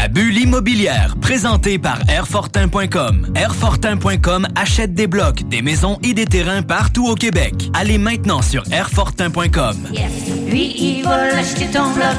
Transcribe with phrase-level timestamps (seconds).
[0.00, 3.34] La bulle immobilière, présentée par Airfortin.com.
[3.34, 7.70] Airfortin.com achète des blocs, des maisons et des terrains partout au Québec.
[7.74, 9.76] Allez maintenant sur Airfortin.com.
[9.92, 10.10] Yes.
[10.50, 12.16] Lui, il va l'acheter ton bloc.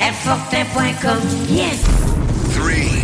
[0.00, 1.18] Airfortin.com.
[1.50, 1.82] Yes.
[2.54, 3.03] 3, 2,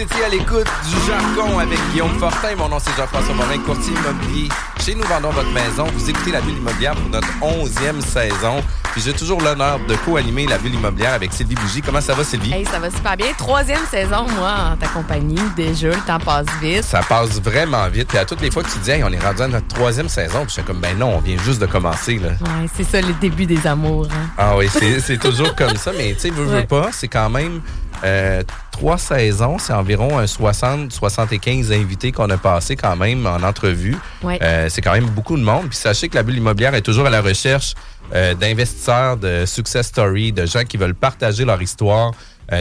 [0.00, 2.56] Vous étiez à l'écoute du jargon avec Guillaume Fortin.
[2.56, 4.48] Mon nom, c'est Jean-François Morin, courtier immobilier.
[4.82, 8.62] Chez Nous Vendons Votre Maison, vous écoutez La Bulle Immobilière pour notre onzième saison.
[8.92, 11.82] Puis j'ai toujours l'honneur de co-animer La Bulle Immobilière avec Sylvie Bougie.
[11.82, 12.50] Comment ça va, Sylvie?
[12.50, 13.26] Hey, ça va super bien.
[13.36, 15.38] Troisième saison, moi, en ta compagnie.
[15.54, 16.82] Déjà, le temps passe vite.
[16.84, 18.08] Ça passe vraiment vite.
[18.08, 20.08] Puis à toutes les fois que tu dis, hey, on est rendu à notre troisième
[20.08, 22.14] saison, puis je suis comme, ben non, on vient juste de commencer.
[22.16, 22.30] Là.
[22.40, 24.08] Ouais, c'est ça, le début des amours.
[24.10, 24.30] hein.
[24.38, 24.66] Ah oui,
[25.04, 26.66] c'est toujours comme ça, mais tu sais, veux, veux Ouais.
[26.66, 27.60] pas, c'est quand même
[28.04, 33.96] euh, trois saisons, c'est environ un 60-75 invités qu'on a passé quand même en entrevue.
[34.22, 34.38] Ouais.
[34.42, 35.68] Euh, c'est quand même beaucoup de monde.
[35.68, 37.74] Puis sachez que la bulle immobilière est toujours à la recherche
[38.14, 42.12] euh, d'investisseurs, de success stories, de gens qui veulent partager leur histoire,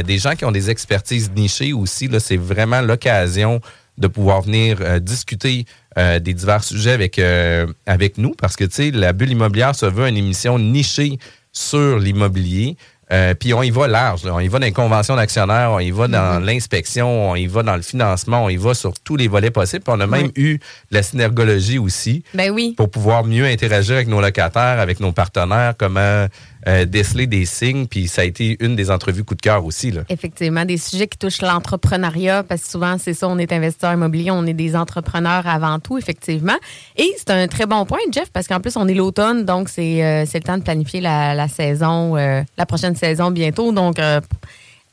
[0.06, 2.08] des gens qui ont des expertises nichées aussi.
[2.08, 3.60] Là, c'est vraiment l'occasion
[3.98, 5.66] de pouvoir venir discuter
[5.98, 9.76] euh, des divers sujets avec, euh, avec nous parce que, tu sais, la bulle immobilière
[9.76, 11.18] se veut une émission nichée
[11.52, 12.78] sur l'immobilier.
[13.12, 14.24] Euh, Puis on y va large.
[14.24, 14.34] là.
[14.36, 17.64] On y va dans les conventions d'actionnaires, on y va dans l'inspection, on y va
[17.64, 19.84] dans le financement, on y va sur tous les volets possibles.
[19.84, 20.60] Puis on a même eu
[20.92, 22.76] la synergologie aussi Ben oui.
[22.78, 26.28] pour pouvoir mieux interagir avec nos locataires, avec nos partenaires, comment
[26.68, 27.88] euh, déceler des signes.
[27.88, 29.94] Puis ça a été une des entrevues coup de cœur aussi.
[30.10, 34.32] Effectivement, des sujets qui touchent l'entrepreneuriat, parce que souvent, c'est ça, on est investisseur immobilier,
[34.32, 36.58] on est des entrepreneurs avant tout, effectivement.
[36.98, 40.04] Et c'est un très bon point, Jeff, parce qu'en plus, on est l'automne, donc c'est
[40.04, 43.72] euh, le temps de planifier la, saison, euh, la prochaine saison bientôt.
[43.72, 44.00] Donc,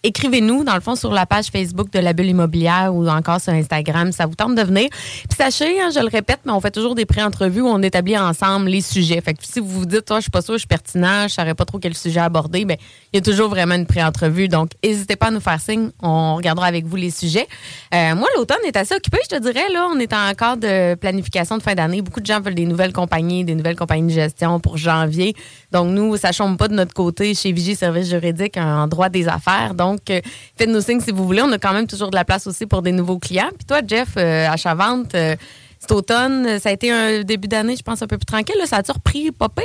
[0.02, 3.52] écrivez-nous, dans le fond, sur la page Facebook de la bulle immobilière ou encore sur
[3.52, 4.88] Instagram, ça vous tente de venir.
[4.90, 8.16] Puis sachez, hein, je le répète, mais on fait toujours des pré-entrevues où on établit
[8.16, 9.20] ensemble les sujets.
[9.20, 11.34] Fait que si vous vous dites, toi, je suis pas sûr, je suis pertinent, je
[11.34, 12.76] saurais pas trop quel sujet aborder, ben
[13.12, 14.48] il y a toujours vraiment une pré-entrevue.
[14.48, 15.90] Donc, n'hésitez pas à nous faire signe.
[16.02, 17.46] On regardera avec vous les sujets.
[17.94, 19.68] Euh, moi, l'automne est assez occupé, je te dirais.
[19.72, 22.02] Là, on est en cadre de planification de fin d'année.
[22.02, 25.34] Beaucoup de gens veulent des nouvelles compagnies, des nouvelles compagnies de gestion pour janvier.
[25.72, 29.28] Donc, nous, ça chôme pas de notre côté chez Vigie Services juridiques en droit des
[29.28, 29.74] affaires.
[29.74, 30.20] Donc, euh,
[30.56, 31.42] faites-nous signe si vous voulez.
[31.42, 33.50] On a quand même toujours de la place aussi pour des nouveaux clients.
[33.56, 35.36] Puis toi, Jeff, euh, à Chavante, euh,
[35.78, 38.56] cet automne, ça a été un début d'année, je pense, un peu plus tranquille.
[38.58, 38.66] là.
[38.66, 39.64] Ça a-tu repris pas pire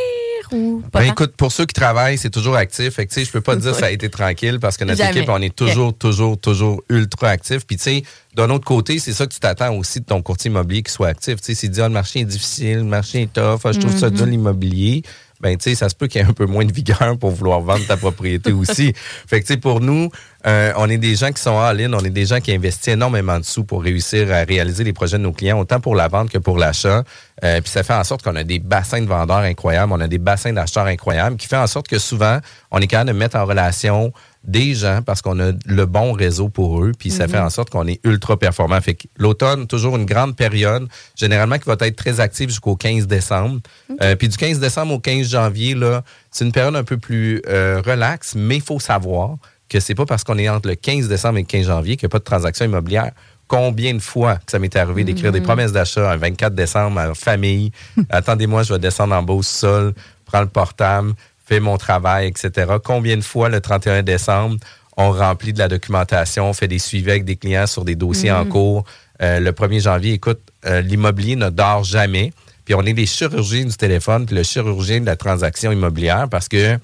[0.52, 2.96] ou pas Ben, écoute, pour ceux qui travaillent, c'est toujours actif.
[2.96, 4.76] Fait que, tu sais, je peux pas te dire que ça a été tranquille parce
[4.76, 5.20] que notre Jamais.
[5.20, 7.66] équipe, on est toujours, toujours, toujours ultra actif.
[7.66, 8.04] Puis, tu sais,
[8.36, 11.08] d'un autre côté, c'est ça que tu t'attends aussi de ton courtier immobilier qui soit
[11.08, 11.38] actif.
[11.38, 13.80] Tu sais, s'il dit, ah, le marché est difficile, le marché est tough, ah, je
[13.80, 14.16] trouve ça Mhm.
[14.18, 15.04] dur l'immobilier.
[15.42, 17.32] Ben, tu sais, ça se peut qu'il y ait un peu moins de vigueur pour
[17.32, 18.94] vouloir vendre ta propriété aussi.
[19.28, 20.10] Fait que, tu sais, pour nous,
[20.46, 23.40] euh, on est des gens qui sont all-in, on est des gens qui investissent énormément
[23.40, 26.30] de sous pour réussir à réaliser les projets de nos clients, autant pour la vente
[26.30, 27.04] que pour l'achat.
[27.44, 30.08] Euh, puis ça fait en sorte qu'on a des bassins de vendeurs incroyables, on a
[30.08, 32.40] des bassins d'acheteurs incroyables, qui fait en sorte que souvent,
[32.70, 36.50] on est capable de mettre en relation des gens parce qu'on a le bon réseau
[36.50, 37.32] pour eux, puis ça Mhm.
[37.32, 38.82] fait en sorte qu'on est ultra performant.
[38.82, 43.06] Fait que l'automne, toujours une grande période, généralement qui va être très active jusqu'au 15
[43.08, 43.60] décembre.
[44.02, 47.42] Euh, puis du 15 décembre au 15 janvier, là, c'est une période un peu plus
[47.48, 49.36] euh, relaxe, mais il faut savoir
[49.70, 52.08] que c'est pas parce qu'on est entre le 15 décembre et le 15 janvier qu'il
[52.08, 53.12] n'y a pas de transaction immobilière.
[53.48, 57.14] Combien de fois que ça m'est arrivé d'écrire des promesses d'achat un 24 décembre en
[57.14, 57.72] famille,
[58.10, 59.94] attendez-moi, je vais descendre en bas au sol,
[60.26, 61.14] prends le portable,
[61.52, 62.76] fais mon travail, etc.
[62.82, 64.56] Combien de fois le 31 décembre,
[64.96, 68.32] on remplit de la documentation, on fait des suivis avec des clients sur des dossiers
[68.32, 68.86] en cours.
[69.22, 72.32] Euh, le 1er janvier, écoute, euh, l'immobilier ne dort jamais.
[72.64, 76.48] Puis on est des chirurgiens du téléphone, puis le chirurgien de la transaction immobilière, parce
[76.48, 76.78] que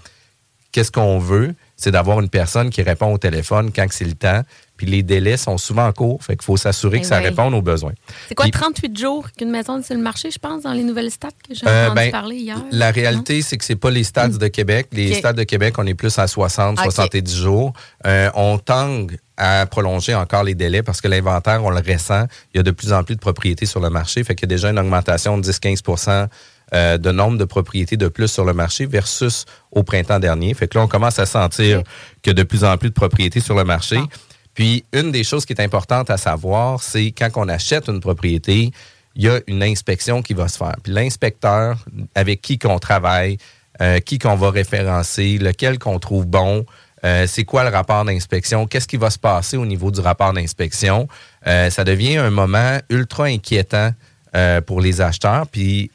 [0.72, 1.56] qu'est-ce qu'on veut?
[1.75, 4.42] C'est d'avoir une personne qui répond au téléphone quand c'est le temps.
[4.78, 7.30] Puis les délais sont souvent courts, fait qu'il faut s'assurer Eh que ça ouais.
[7.30, 7.94] réponde aux besoins.
[8.28, 10.84] C'est quoi, Puis- 38 jours qu'une maison est sur le marché, je pense, dans les
[10.84, 12.58] nouvelles stats que j'ai Euh, entendu ben, parler hier?
[12.72, 14.88] La réalité, c'est que c'est pas les stades de Québec.
[14.92, 15.18] Les Ok.
[15.18, 16.84] stades de Québec, on est plus à 60, Ok.
[16.92, 17.74] 70 jours.
[18.06, 22.25] Euh, on tangue à prolonger encore les délais parce que l'inventaire, on le ressent.
[22.54, 24.24] Il y a de plus en plus de propriétés sur le marché.
[24.24, 26.28] Fait qu'il y a déjà une augmentation de 10-15
[26.74, 30.54] euh, de nombre de propriétés de plus sur le marché versus au printemps dernier.
[30.54, 31.84] Fait que là, on commence à sentir
[32.22, 33.98] qu'il y a de plus en plus de propriétés sur le marché.
[34.54, 38.72] Puis, une des choses qui est importante à savoir, c'est quand on achète une propriété,
[39.18, 40.75] il y a une inspection qui va se faire.
[40.81, 41.84] Puis l'inspecteur
[42.16, 43.38] avec qui qu'on travaille,
[43.81, 46.66] euh, qui qu'on va référencer, lequel qu'on trouve bon,
[47.04, 50.34] euh, c'est quoi le rapport d'inspection, qu'est-ce qui va se passer au niveau du rapport
[50.34, 51.08] d'inspection.
[51.46, 53.92] Euh, ça devient un moment ultra inquiétant
[54.68, 55.90] pour les acheteurs, puis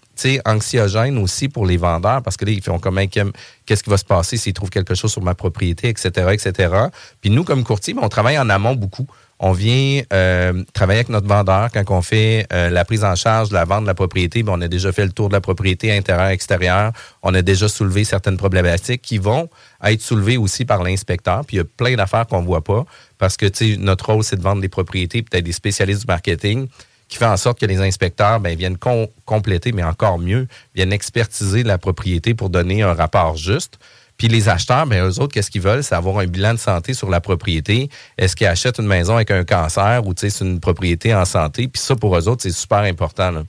[0.45, 3.33] anxiogène aussi pour les vendeurs, parce que là, ils font comme Hey, Kim,
[3.67, 6.75] qu'est-ce qui va se passer s'ils trouvent quelque chose sur ma propriété, etc., etc.
[7.21, 9.07] Puis nous, comme courtier, ben, on travaille en amont beaucoup.
[9.45, 13.49] On vient euh, travailler avec notre vendeur quand on fait euh, la prise en charge
[13.49, 14.45] de la vente de la propriété.
[14.45, 16.93] ben, on a déjà fait le tour de la propriété intérieure, extérieure.
[17.23, 19.49] On a déjà soulevé certaines problématiques qui vont
[19.83, 21.45] être soulevées aussi par l'inspecteur.
[21.45, 22.85] Puis il y a plein d'affaires qu'on voit pas
[23.19, 23.47] parce que
[23.79, 26.69] notre rôle, c'est de vendre des propriétés, peut-être des spécialistes du marketing
[27.12, 30.94] qui fait en sorte que les inspecteurs ben, viennent com- compléter, mais encore mieux, viennent
[30.94, 33.79] expertiser la propriété pour donner un rapport juste.
[34.17, 35.85] Puis les acheteurs, ben, eux autres, qu'est-ce qu'ils veulent?
[35.85, 37.91] C'est avoir un bilan de santé sur la propriété.
[38.17, 41.69] Est-ce qu'ils achètent une maison avec un cancer ou c'est une propriété en santé?
[41.69, 43.44] Puis ça, pour eux autres, c'est super important.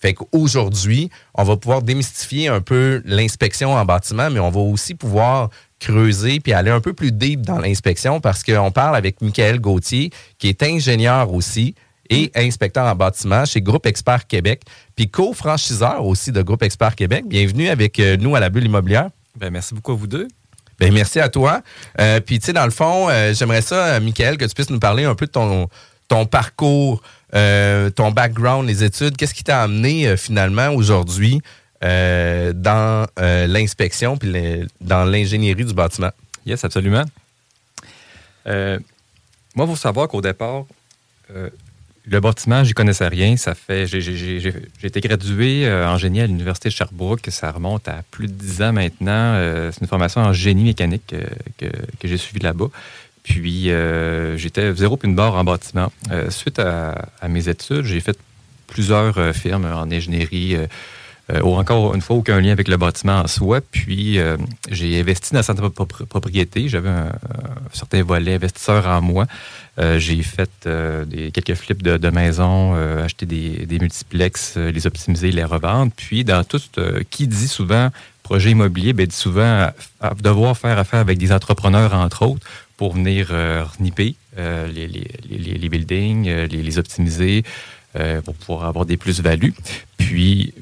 [0.00, 4.96] Fait qu'aujourd'hui, on va pouvoir démystifier un peu l'inspection en bâtiment, mais on va aussi
[4.96, 9.60] pouvoir creuser puis aller un peu plus deep dans l'inspection parce qu'on parle avec Michael
[9.60, 11.76] Gauthier, qui est ingénieur aussi
[12.10, 14.62] et inspecteur en bâtiment chez Groupe Expert Québec,
[14.96, 17.24] puis co-franchiseur aussi de Groupe Expert Québec.
[17.26, 19.10] Bienvenue avec euh, nous à la bulle immobilière.
[19.36, 20.28] Ben, merci beaucoup à vous deux.
[20.78, 21.62] Ben, merci à toi.
[22.00, 24.80] Euh, puis, tu sais, dans le fond, euh, j'aimerais ça, Michael, que tu puisses nous
[24.80, 25.68] parler un peu de ton,
[26.08, 27.02] ton parcours,
[27.34, 29.16] euh, ton background, les études.
[29.16, 31.40] Qu'est-ce qui t'a amené finalement aujourd'hui
[31.80, 36.10] dans l'inspection puis le- dans l'ingénierie du bâtiment?
[36.46, 37.04] Yes, absolument.
[38.46, 38.78] Moi,
[39.56, 40.64] il faut savoir qu'au départ,
[42.06, 43.36] le bâtiment, j'y connaissais rien.
[43.36, 44.52] Ça fait, j'ai,
[44.82, 47.26] été gradué euh, en génie à l'Université de Sherbrooke.
[47.30, 49.34] Ça remonte à plus de 10 ans maintenant.
[49.34, 51.24] Euh, c'est une formation en génie mécanique euh,
[51.58, 52.68] que, que j'ai suivie là-bas.
[53.22, 53.70] Puis,
[54.36, 55.90] j'étais zéro puis une barre en bâtiment.
[56.28, 58.18] Suite à, à mes études, j'ai fait
[58.66, 60.58] plusieurs firmes en ingénierie.
[61.30, 63.60] Euh, euh, encore une fois, aucun lien avec le bâtiment en soi.
[63.60, 64.36] Puis, euh,
[64.70, 66.68] j'ai investi dans certaines propri- propriétés.
[66.68, 67.12] J'avais un,
[67.72, 69.26] certain volet investisseur en moi.
[69.78, 70.68] Euh, j'ai fait
[71.08, 75.44] des, quelques flips de, de maisons, euh, acheté des, des multiplex, euh, les optimiser, les
[75.44, 75.92] revendre.
[75.96, 77.90] Puis, dans tout, euh, qui dit souvent
[78.22, 79.68] projet immobilier, ben, dit souvent
[80.22, 86.78] devoir faire affaire avec des entrepreneurs, entre autres, pour venir euh, les, buildings, les, les
[86.78, 87.44] optimiser,
[88.24, 89.54] pour pouvoir avoir des plus-values.
[89.98, 90.54] Puis,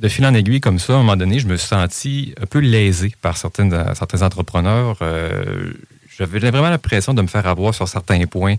[0.00, 2.46] de fil en aiguille comme ça, à un moment donné, je me suis senti un
[2.46, 4.98] peu lésé par certaines, euh, certains entrepreneurs.
[5.02, 5.72] Euh,
[6.18, 8.56] J'avais vraiment l'impression de me faire avoir sur certains points.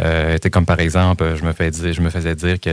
[0.00, 2.70] Euh, c'était comme par exemple, je me, faisais dire que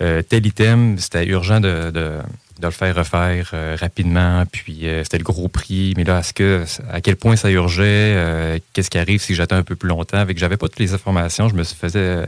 [0.00, 2.18] euh, tel item, c'était urgent de, de-
[2.62, 5.92] le faire refaire euh, rapidement, puis euh, c'était le gros prix.
[5.96, 7.84] Mais là, est-ce que à quel point ça urgeait?
[8.16, 10.16] Euh, Qu'est-ce qui arrive si j'attends un peu plus longtemps?
[10.18, 12.26] Avec j'avais pas toutes les informations, je me faisais euh,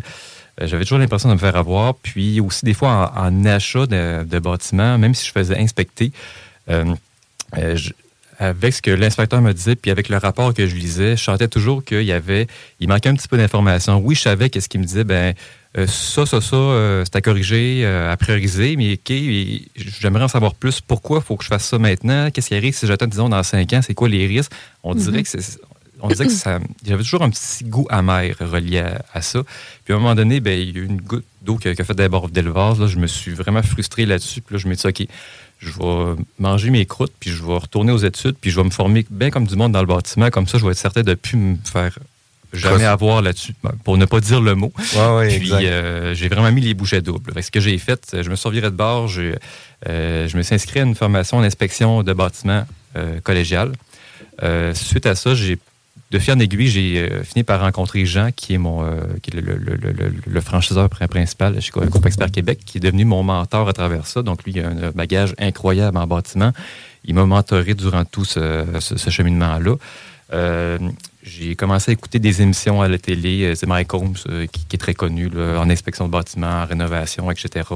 [0.62, 1.94] j'avais toujours l'impression de me faire avoir.
[1.96, 6.12] Puis aussi, des fois, en, en achat de, de bâtiments, même si je faisais inspecter,
[6.70, 6.84] euh,
[7.58, 7.92] euh, je-
[8.38, 11.48] avec ce que l'inspecteur me disait, puis avec le rapport que je lisais, je sentais
[11.48, 12.46] toujours qu'il y avait,
[12.80, 13.98] il manquait un petit peu d'informations.
[13.98, 15.32] Oui, je savais qu'est-ce qu'il me disait, ben
[15.78, 19.14] euh, ça, ça, ça, euh, c'est à corriger, euh, à prioriser, mais OK,
[20.00, 20.80] j'aimerais en savoir plus.
[20.82, 22.30] Pourquoi il faut que je fasse ça maintenant?
[22.30, 23.80] Qu'est-ce qui arrive si j'attends, disons, dans cinq ans?
[23.82, 24.52] C'est quoi les risques?
[24.82, 25.22] On dirait Mhm.
[25.22, 25.58] que c'est
[26.00, 29.42] on disait que ça, j'avais toujours un petit goût amer relié à, à ça.
[29.84, 31.74] Puis à un moment donné, ben, il y a eu une goutte d'eau qui a,
[31.74, 32.78] fait des bords d'élevage.
[32.78, 34.40] Là, je me suis vraiment frustré là-dessus.
[34.40, 35.08] Puis là, je me suis dit, OK,
[35.58, 38.70] je vais manger mes croûtes, puis je vais retourner aux études, puis je vais me
[38.70, 40.28] former bien comme du monde dans le bâtiment.
[40.30, 41.98] Comme ça, je vais être certain de ne plus me faire
[42.52, 44.72] jamais avoir là-dessus, ben, pour ne pas dire le mot.
[44.76, 47.42] puis euh, j'ai vraiment mis les bouchées doubles.
[47.42, 49.34] ce que j'ai fait, je me suis de bord, je,
[49.88, 53.72] euh, je me suis inscrit à une formation en inspection de bâtiment euh, collégial.
[54.74, 55.58] suite à ça, j'ai
[56.10, 60.88] de fil en aiguille, j'ai fini par rencontrer Jean, qui est mon est le, franchiseur
[60.88, 64.22] principal chez Groupe Expert Québec, qui est devenu mon mentor à travers ça.
[64.22, 66.52] Donc, lui, il a un bagage incroyable en bâtiment.
[67.04, 69.76] Il m'a mentoré durant tout ce, ce cheminement-là
[71.26, 73.42] j'ai commencé à écouter des émissions à la télé.
[73.42, 77.30] Euh, c'est Mike Holmes euh, qui, est très connu en inspection de bâtiments, en rénovation,
[77.30, 77.68] etc.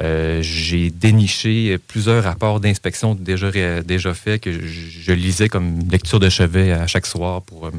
[0.00, 3.50] Euh, j'ai déniché plusieurs rapports d'inspection déjà,
[3.82, 7.70] déjà faits que je, lisais comme lecture de chevet à chaque soir pour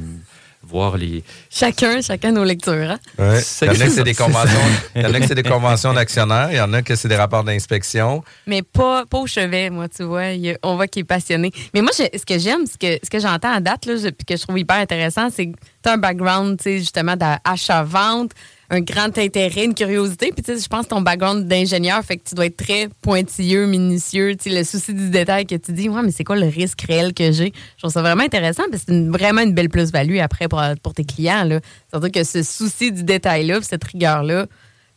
[0.66, 1.24] voir les.
[1.50, 2.92] Chacun, chacun nos lectures.
[2.92, 3.00] Hein?
[3.18, 4.60] Il y en a que c'est des conventions,
[4.96, 7.08] il y en a que c'est des conventions d'actionnaires, il y en a que c'est
[7.08, 8.24] des rapports d'inspection.
[8.48, 10.24] Mais pas, pas au chevet, moi, tu vois.
[10.64, 11.52] on voit qu'il est passionné.
[11.74, 14.36] Mais moi, ce que j'aime, ce que, ce que j'entends à date, là, puis que
[14.36, 18.32] je trouve hyper intéressant, c'est que tu as un background, tu sais, justement, d'achat-vente
[18.70, 20.32] un grand intérêt, une curiosité.
[20.32, 22.90] Puis, tu sais, je pense que ton background d'ingénieur fait que tu dois être très
[23.02, 24.36] pointilleux, minutieux.
[24.36, 26.82] Tu sais, le souci du détail que tu dis, ouais, mais c'est quoi le risque
[26.82, 27.54] réel que j'ai?
[27.76, 30.94] Je trouve ça vraiment intéressant parce que c'est vraiment une belle plus-value après pour, pour,
[30.94, 31.48] tes clients.
[31.90, 34.48] C'est-à-dire que ce souci du détail-là, cette rigueur-là,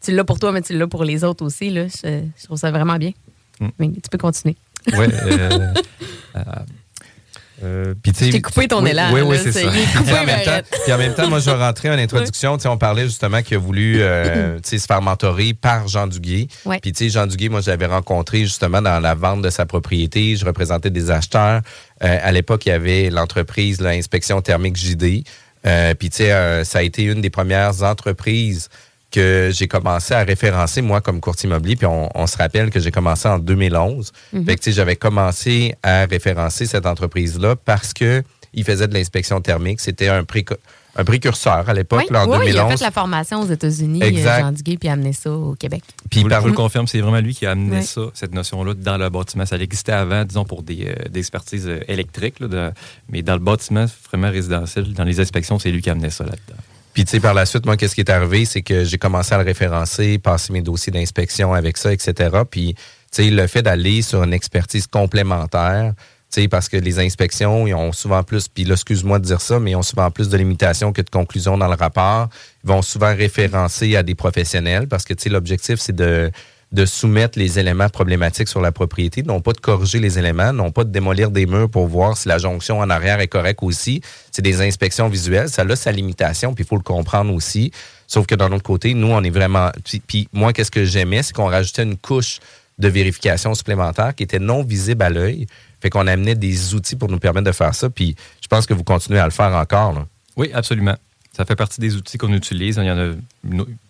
[0.01, 1.71] tu l'as pour toi, mais tu l'as pour les autres aussi.
[1.71, 1.87] Là.
[1.89, 3.13] Je, trouve ça vraiment bien.
[3.61, 3.69] Mm.
[3.79, 4.57] Mais tu peux continuer.
[4.93, 5.07] Oui.
[5.25, 5.75] Euh,
[6.37, 6.43] euh,
[7.65, 9.11] euh, T'es coupé ton élan.
[9.13, 9.69] Oui, oui, c'est ça.
[9.71, 12.57] Puis en, même temps, puis en même temps, moi, je rentrer en introduction.
[12.67, 16.49] On parlait justement qu'il a voulu euh, se faire mentorer par Jean Duguay.
[16.83, 20.37] Puis, tu sais, Jean Duguay, moi, j'avais rencontré justement dans la vente de sa propriété.
[20.37, 21.63] Je représentais des acheteurs.
[22.05, 25.25] Euh, à l'époque, il y avait l'entreprise, l'inspection thermique JD.
[25.67, 28.69] Euh, puis, tu sais, ça a été une des premières entreprises
[29.11, 31.77] que j'ai commencé à référencer, moi, comme courtier immobilier.
[31.77, 34.13] Puis on, se rappelle que j'ai commencé en 2011.
[34.33, 38.23] Mm Fait que, j'avais commencé à référencer cette entreprise-là parce que
[38.55, 39.81] il faisait de l'inspection thermique.
[39.81, 40.25] C'était un,
[40.99, 42.55] un précurseur à l'époque, oui, en oui, 2011.
[42.55, 45.55] Il a fait la formation aux États-Unis, euh, Jean Duguay, puis a amené ça au
[45.55, 45.83] Québec.
[46.11, 48.99] Puis je vous le confirme, c'est vraiment lui qui a amené ça, cette notion-là, dans
[48.99, 49.47] le bâtiment.
[49.47, 52.37] Ça existait avant, disons, pour des, euh, expertises euh, électriques,
[53.09, 56.25] mais dans le bâtiment vraiment résidentiel, dans les inspections, c'est lui qui a amené ça
[56.25, 56.61] là-dedans.
[56.99, 59.33] Puis, tu sais, par la suite, moi, qu'est-ce qui est arrivé, c'est que j'ai commencé
[59.33, 62.41] à le référencer, passer mes dossiers d'inspection avec ça, etc.
[62.51, 66.99] Puis, tu sais, le fait d'aller sur une expertise complémentaire, tu sais, parce que les
[66.99, 70.11] inspections, ils ont souvent plus, puis là, excuse-moi de dire ça, mais ils ont souvent
[70.11, 72.31] plus de limitations que de conclusions dans le rapport.
[72.65, 76.33] Ils vont souvent référencer à des professionnels parce que, tu sais, l'objectif, c'est de
[76.71, 80.71] de soumettre les éléments problématiques sur la propriété, non pas de corriger les éléments, non
[80.71, 84.03] pas de démolir des murs pour voir si la jonction en arrière est correcte aussi.
[84.33, 87.73] C'est des inspections visuelles, ça a sa limitation, puis il faut le comprendre aussi.
[88.07, 89.71] Sauf que d'un autre côté, nous, on est vraiment...
[90.07, 92.41] Puis, moi, qu'est-ce que j'aimais, c'est qu'on rajoutait une couche
[92.79, 95.47] de vérification supplémentaire qui était non visible à l'œil.
[95.81, 97.91] Fait qu'on amenait des outils pour nous permettre de faire ça.
[97.91, 100.05] Puis je pense que vous continuez à le faire encore.
[100.37, 100.97] Oui, absolument.
[101.39, 102.79] Ça fait partie des outils qu'on utilise.
[102.79, 103.13] Il y en a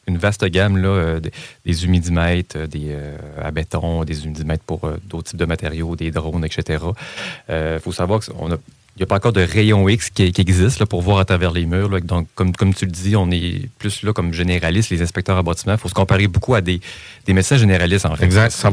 [0.06, 1.20] une, vaste gamme, là, euh,
[1.64, 6.10] des, humidimètres, euh, des euh, à béton, des humidimètres pour d'autres types de matériaux, des
[6.10, 6.84] drones, etc.
[7.48, 11.00] Il faut savoir qu'il n'y a pas encore de rayon X qui, existe là, pour
[11.00, 11.88] voir à travers les murs.
[12.02, 15.42] Donc, comme, comme tu le dis, on est plus là comme généraliste, les inspecteurs à
[15.42, 15.72] bâtiment.
[15.72, 16.82] Il faut se comparer beaucoup à des,
[17.24, 18.26] des médecins généralistes, en fait.
[18.26, 18.72] Exact, 100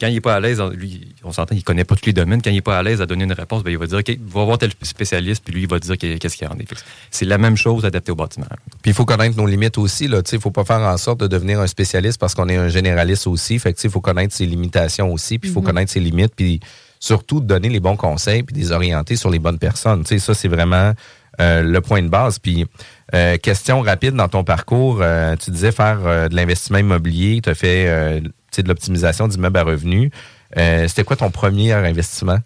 [0.00, 2.12] quand il n'est pas à l'aise, lui, on s'entend qu'il ne connaît pas tous les
[2.12, 2.40] domaines.
[2.40, 4.18] Quand il n'est pas à l'aise à donner une réponse, ben, il va dire OK,
[4.28, 6.68] va voir tel spécialiste, puis lui, il va dire qu'est-ce qu'il y a en est.
[7.10, 8.46] C'est la même chose adaptée au bâtiment.
[8.82, 10.04] Puis il faut connaître nos limites aussi.
[10.04, 12.68] Il ne faut pas faire en sorte de devenir un spécialiste parce qu'on est un
[12.68, 13.58] généraliste aussi.
[13.58, 15.66] Fait il faut connaître ses limitations aussi, puis il faut mhm.
[15.66, 16.60] connaître ses limites, puis
[17.00, 20.04] surtout donner les bons conseils, puis les orienter sur les bonnes personnes.
[20.04, 20.92] sais, ça, c'est vraiment
[21.40, 22.38] euh, le point de base.
[22.38, 22.66] Puis,
[23.14, 27.54] euh, question rapide dans ton parcours, euh, tu disais faire de l'investissement immobilier, tu as
[27.54, 28.22] fait
[28.56, 30.10] de l'optimisation d'immeubles à revenus.
[30.56, 32.38] Euh, c'était quoi ton premier investissement?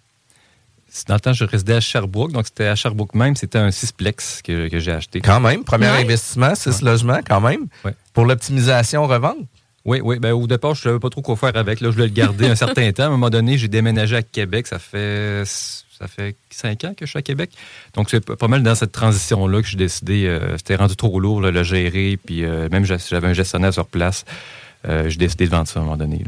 [1.09, 4.43] Dans le temps, je résidais à Sherbrooke, donc c'était à Sherbrooke même, c'était un cisplex
[4.43, 5.23] que, j'ai acheté.
[5.23, 7.69] Quand même, premier investissement, six logements, quand même.
[8.13, 9.39] Pour l'optimisation revente?
[9.85, 10.19] Oui, oui.
[10.19, 11.81] Ben, au départ, je ne savais pas trop quoi faire avec.
[11.81, 13.05] Là, je voulais le garder un certain temps.
[13.05, 14.67] À un moment donné, j'ai déménagé à Québec.
[14.67, 17.51] Ça fait ça fait cinq ans que je suis à Québec.
[17.95, 20.27] Donc, c'est pas mal dans cette transition-là que j'ai décidé.
[20.27, 22.19] Euh, c'était rendu trop lourd de le gérer.
[22.25, 24.25] Puis euh, même j'avais un gestionnaire sur place.
[24.89, 26.25] Euh, j'ai décidé de vendre ça à un moment donné.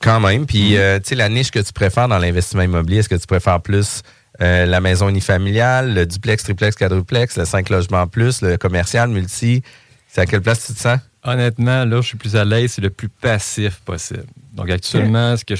[0.00, 0.46] Quand même.
[0.46, 0.78] Puis, mhm.
[0.78, 3.60] euh, tu sais, la niche que tu préfères dans l'investissement immobilier, est-ce que tu préfères
[3.60, 4.02] plus
[4.40, 9.62] euh, la maison unifamiliale, le duplex, triplex, quadruplex, le 5 logements plus, le commercial, multi?
[10.08, 11.00] C'est à quelle place tu te sens?
[11.24, 14.24] Honnêtement, là, je suis plus à l'aise, c'est le plus passif possible.
[14.52, 15.54] Donc, actuellement, ce que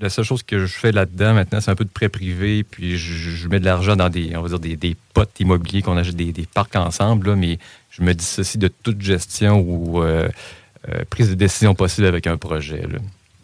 [0.00, 2.96] la seule chose que je fais là-dedans maintenant, c'est un peu de prêt privé, puis
[2.98, 6.16] je, mets de l'argent dans des, on va dire, des, des potes immobiliers qu'on achète
[6.16, 7.58] des, parcs ensemble, mais
[7.90, 10.28] je me dissocie de toute gestion ou euh,
[11.10, 12.82] prise de décision possible avec un projet.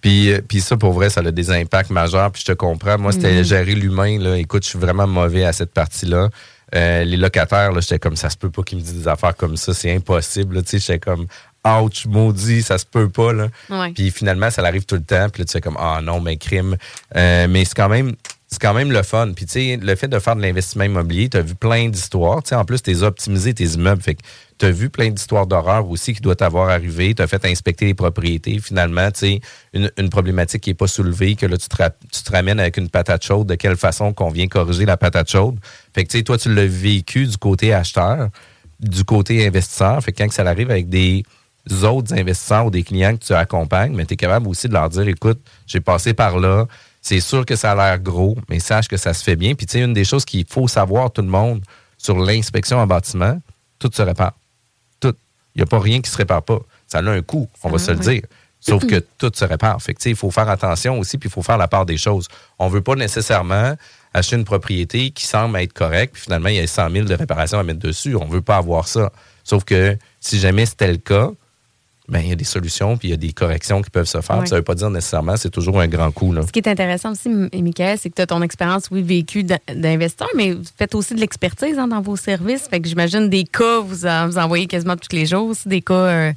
[0.00, 2.30] Puis, euh, puis ça, pour vrai, ça a des impacts majeurs.
[2.32, 2.98] Puis je te comprends.
[2.98, 3.44] Moi, c'était Mhm.
[3.44, 4.18] gérer l'humain.
[4.18, 4.38] Là.
[4.38, 6.28] Écoute, je suis vraiment mauvais à cette partie-là.
[6.74, 9.36] Euh, les locataires, là, j'étais comme, ça se peut pas qu'ils me disent des affaires
[9.36, 9.74] comme ça.
[9.74, 10.54] C'est impossible.
[10.56, 10.62] là.
[10.62, 11.26] Tu sais, j'étais comme,
[11.66, 13.32] ouch, maudit, ça se peut pas.
[13.32, 13.48] Là.
[13.68, 13.92] Ouais.
[13.92, 15.28] Puis finalement, ça arrive tout le temps.
[15.28, 16.76] Puis là, tu fais comme, ah non, mais crime.
[17.16, 18.14] Euh, mais c'est quand même.
[18.52, 19.32] C'est quand même le fun.
[19.34, 22.42] Puis, tu sais, le fait de faire de l'investissement immobilier, tu as vu plein d'histoires.
[22.42, 24.02] Tu sais, en plus, tu as optimisé tes immeubles.
[24.02, 24.22] Fait que
[24.58, 27.14] tu as vu plein d'histoires d'horreur aussi qui doivent t'avoir arrivé.
[27.14, 28.58] Tu as fait inspecter les propriétés.
[28.58, 29.40] Finalement, tu sais,
[29.72, 31.76] une, problématique qui n'est pas soulevée, que là, tu te,
[32.12, 33.46] tu te ramènes avec une patate chaude.
[33.46, 35.60] De quelle façon qu'on vient corriger la patate chaude?
[35.94, 38.30] Fait que, tu sais, toi, tu l'as vécu du côté acheteur,
[38.80, 40.02] du côté investisseur.
[40.02, 41.22] Fait que quand ça arrive avec des
[41.84, 44.88] autres investisseurs ou des clients que tu accompagnes, mais tu es capable aussi de leur
[44.88, 45.38] dire, écoute,
[45.68, 46.66] j'ai passé par là.
[47.00, 49.54] C'est sûr que ça a l'air gros, mais sache que ça se fait bien.
[49.54, 51.62] Puis, tu sais, une des choses qu'il faut savoir, tout le monde,
[51.96, 53.40] sur l'inspection en bâtiment,
[53.78, 54.34] tout se répare.
[55.00, 55.14] Tout.
[55.54, 56.60] Il n'y a pas rien qui se répare pas.
[56.86, 58.22] Ça a un coût, on va se le dire.
[58.60, 59.80] Sauf que tout se répare.
[59.80, 61.86] Fait que, tu sais, il faut faire attention aussi, puis il faut faire la part
[61.86, 62.28] des choses.
[62.58, 63.74] On ne veut pas nécessairement
[64.12, 67.14] acheter une propriété qui semble être correcte, puis finalement, il y a 100 000 de
[67.14, 68.16] réparations à mettre dessus.
[68.16, 69.12] On ne veut pas avoir ça.
[69.44, 71.30] Sauf que si jamais c'était le cas,
[72.10, 74.20] ben, il y a des solutions, puis il y a des corrections qui peuvent se
[74.20, 74.38] faire.
[74.40, 74.46] Ouais.
[74.46, 76.32] Ça ne veut pas dire nécessairement c'est toujours un grand coup.
[76.32, 76.42] Là.
[76.46, 79.58] Ce qui est intéressant aussi, Michael, c'est que tu as ton expérience, oui, vécue d'in-
[79.74, 82.66] d'investisseur, mais vous faites aussi de l'expertise hein, dans vos services.
[82.68, 85.80] Fait que j'imagine des cas, vous, en, vous envoyez quasiment tous les jours, aussi des
[85.82, 86.32] cas euh,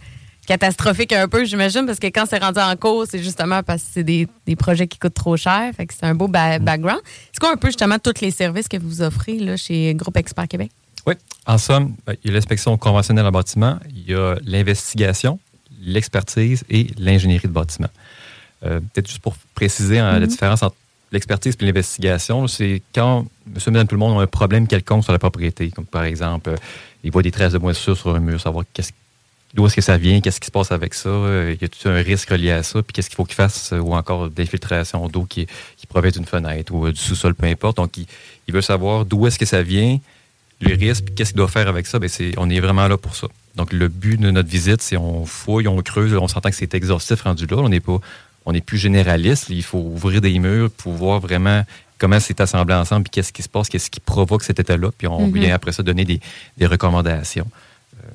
[0.46, 3.88] catastrophiques un peu, j'imagine, parce que quand c'est rendu en cours, c'est justement parce que
[3.94, 5.72] c'est des, des projets qui coûtent trop cher.
[5.76, 7.02] Fait que c'est un beau ba- background.
[7.32, 10.48] C'est quoi un peu justement tous les services que vous offrez là, chez Groupe Expert
[10.48, 10.72] Québec?
[11.06, 11.16] Oui.
[11.46, 15.38] En somme, ben, il y a l'inspection conventionnelle en bâtiment, il y a l'investigation,
[15.86, 17.90] l'expertise et l'ingénierie de bâtiment.
[18.66, 20.28] Euh, Peut-être juste pour préciser hein, la Mhm.
[20.28, 20.76] différence entre
[21.12, 25.12] l'expertise et l'investigation, c'est quand monsieur, madame, tout le monde ont un problème quelconque sur
[25.14, 26.56] la propriété, comme par exemple, euh,
[27.04, 28.92] ils voient des traces de moisissure sur un mur, savoir qu'est-ce
[29.54, 32.02] d'où est-ce que ça vient, qu'est-ce qui se passe avec ça, euh, y a-t-il un
[32.02, 35.26] risque relié à ça, puis qu'est-ce qu'il faut qu'ils fassent, euh, ou encore d'infiltration d'eau
[35.26, 35.46] qui,
[35.78, 37.78] qui provient d'une fenêtre ou euh, du sous-sol, peu importe.
[37.78, 38.08] Donc, il,
[38.48, 40.00] il veut savoir d'où est-ce que ça vient,
[40.60, 42.00] le risque, puis qu'est-ce qu'il doit faire avec ça.
[42.00, 43.28] Ben, c'est, on est vraiment là pour ça.
[43.56, 46.74] Donc, le but de notre visite, c'est on fouille, on creuse, on s'entend que c'est
[46.74, 47.58] exhaustif rendu là.
[47.58, 48.00] On n'est pas,
[48.46, 49.46] on n'est plus généraliste.
[49.50, 51.64] Il faut ouvrir des murs pour voir vraiment
[52.00, 55.08] comment c'est assemblé ensemble, puis qu'est-ce qui se passe, qu'est-ce qui provoque cet état-là, puis
[55.08, 55.34] on Mhm.
[55.40, 56.20] vient après ça donner des,
[56.58, 57.48] des recommandations.
[58.04, 58.08] euh,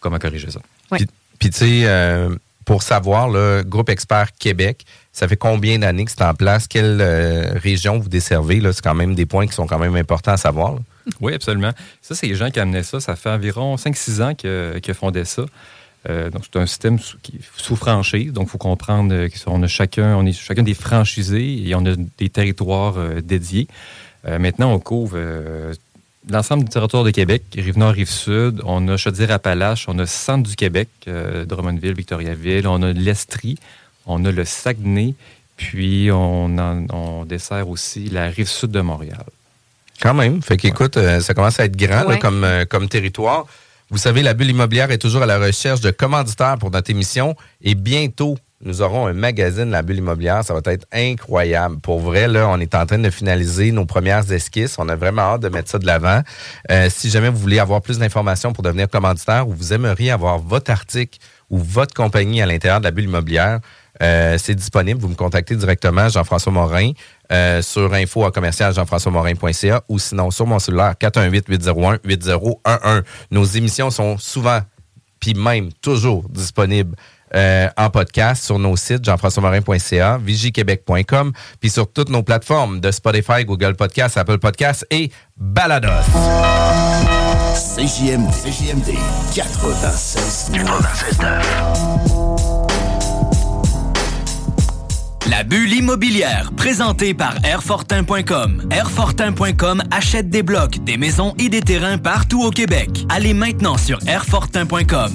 [0.00, 0.60] comment corriger ça.
[0.92, 0.98] Ouais.
[0.98, 1.06] Puis,
[1.40, 4.84] puis, tu sais, euh, pour savoir, le Groupe Expert Québec,
[5.18, 6.68] ça fait combien d'années que c'est en place?
[6.68, 8.60] Quelle euh, région vous desservez?
[8.72, 10.76] C'est quand même des points qui sont quand même importants à savoir.
[11.20, 11.72] Oui, absolument.
[12.02, 13.00] Ça, c'est les gens qui amenaient ça.
[13.00, 15.44] Ça fait environ 5-6 ans que- qu'ils fondaient ça.
[16.08, 18.32] Euh, donc, c'est un système sous, qui- sous franchise.
[18.32, 21.84] Donc, il faut comprendre euh, qu'on a chacun, on est chacun des franchisés et on
[21.84, 23.66] a des territoires dédiés.
[24.24, 25.18] Maintenant, on couvre
[26.30, 28.60] l'ensemble du territoire de Québec, Rive-Nord, Rive-Sud.
[28.64, 30.88] On a Chaudière-Appalaches, on a Centre du Québec,
[31.46, 32.66] Drummondville, Victoriaville.
[32.68, 33.58] On a l'Estrie,
[34.08, 35.14] on a le Saguenay,
[35.56, 39.24] puis on, en- on dessert aussi la Rive-Sud de Montréal.
[40.02, 40.42] Quand même.
[40.42, 43.46] Fait qu'écoute, euh, ça commence à être grand là, comme, euh, comme territoire.
[43.90, 47.34] Vous savez, la bulle immobilière est toujours à la recherche de commanditaires pour notre émission
[47.62, 50.44] et bientôt, nous aurons un magazine, la bulle immobilière.
[50.44, 51.78] Ça va être incroyable.
[51.80, 54.76] Pour vrai, là, on est en train de finaliser nos premières esquisses.
[54.78, 56.22] On a vraiment hâte de mettre ça de l'avant.
[56.70, 60.38] Euh, si jamais vous voulez avoir plus d'informations pour devenir commanditaire ou vous aimeriez avoir
[60.38, 61.18] votre article
[61.50, 63.60] ou votre compagnie à l'intérieur de la bulle immobilière,
[64.02, 65.00] euh, c'est disponible.
[65.00, 66.92] Vous me contactez directement, Jean-François Morin,
[67.32, 73.02] euh, sur info à commercial jean-françois-morin.ca ou sinon sur mon cellulaire 418-801-8011.
[73.30, 74.60] Nos émissions sont souvent,
[75.20, 76.94] puis même toujours disponibles
[77.34, 83.44] euh, en podcast sur nos sites jean-françois-morin.ca, vigiquebec.com, puis sur toutes nos plateformes de Spotify,
[83.44, 85.88] Google Podcast, Apple Podcast et Balados.
[87.76, 88.94] CJMD, CJMD
[89.34, 90.50] 96
[95.28, 98.66] La bulle immobilière, présentée par Airfortin.com.
[98.70, 102.88] Airfortin.com achète des blocs, des maisons et des terrains partout au Québec.
[103.10, 105.12] Allez maintenant sur Airfortin.com.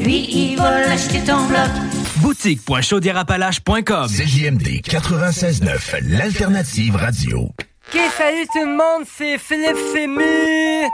[0.00, 1.70] Lui, il va l'acheter ton bloc.
[2.16, 4.08] Boutique.chaudierapalache.com.
[4.08, 7.48] CJMD 96.9, l'alternative radio.
[7.88, 10.88] Ok, salut tout le monde, c'est Philippe Fému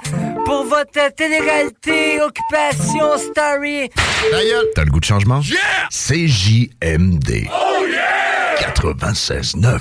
[0.44, 3.88] pour votre télé-réalité Occupation Story.
[4.30, 5.40] D'ailleurs, t'as le goût de changement?
[5.40, 5.88] Yeah!
[5.90, 7.48] CJMD.
[7.50, 8.56] Oh yeah!
[8.60, 9.80] 96.9.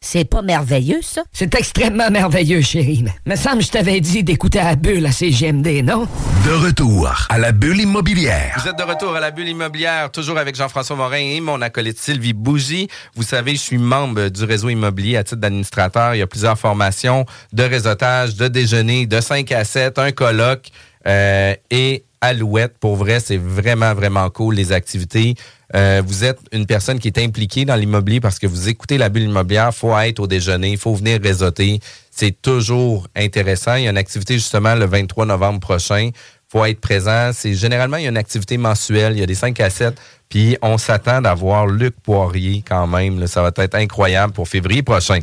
[0.00, 1.22] C'est pas merveilleux, ça?
[1.32, 3.04] C'est extrêmement merveilleux, chérie.
[3.04, 6.06] Mais me semble que je t'avais dit d'écouter à la bulle à CGMD, non?
[6.46, 8.56] De retour à la bulle immobilière.
[8.62, 11.98] Vous êtes de retour à la bulle immobilière, toujours avec Jean-François Morin et mon acolyte
[11.98, 12.86] Sylvie Bougie.
[13.16, 16.14] Vous savez, je suis membre du réseau immobilier à titre d'administrateur.
[16.14, 20.68] Il y a plusieurs formations de réseautage, de déjeuner, de 5 à 7, un colloque
[21.08, 22.78] euh, et Alouette.
[22.78, 25.34] Pour vrai, c'est vraiment, vraiment cool, les activités.
[25.74, 29.10] Euh, vous êtes une personne qui est impliquée dans l'immobilier parce que vous écoutez la
[29.10, 31.80] bulle immobilière, faut être au déjeuner, il faut venir réseauter.
[32.10, 33.74] C'est toujours intéressant.
[33.74, 36.10] Il y a une activité justement le 23 novembre prochain.
[36.50, 37.30] Faut être présent.
[37.32, 39.12] C'est généralement il y a une activité mensuelle.
[39.12, 40.00] Il y a des 5 à 7.
[40.28, 43.26] Puis on s'attend d'avoir Luc Poirier quand même.
[43.26, 45.20] Ça va être incroyable pour février prochain.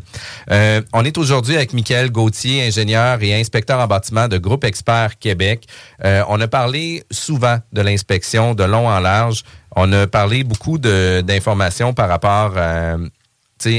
[0.52, 5.18] Euh, on est aujourd'hui avec Michael Gauthier, ingénieur et inspecteur en bâtiment de Groupe Expert
[5.20, 5.68] Québec.
[6.04, 9.44] Euh, on a parlé souvent de l'inspection de long en large.
[9.76, 12.96] On a parlé beaucoup d'informations par rapport à,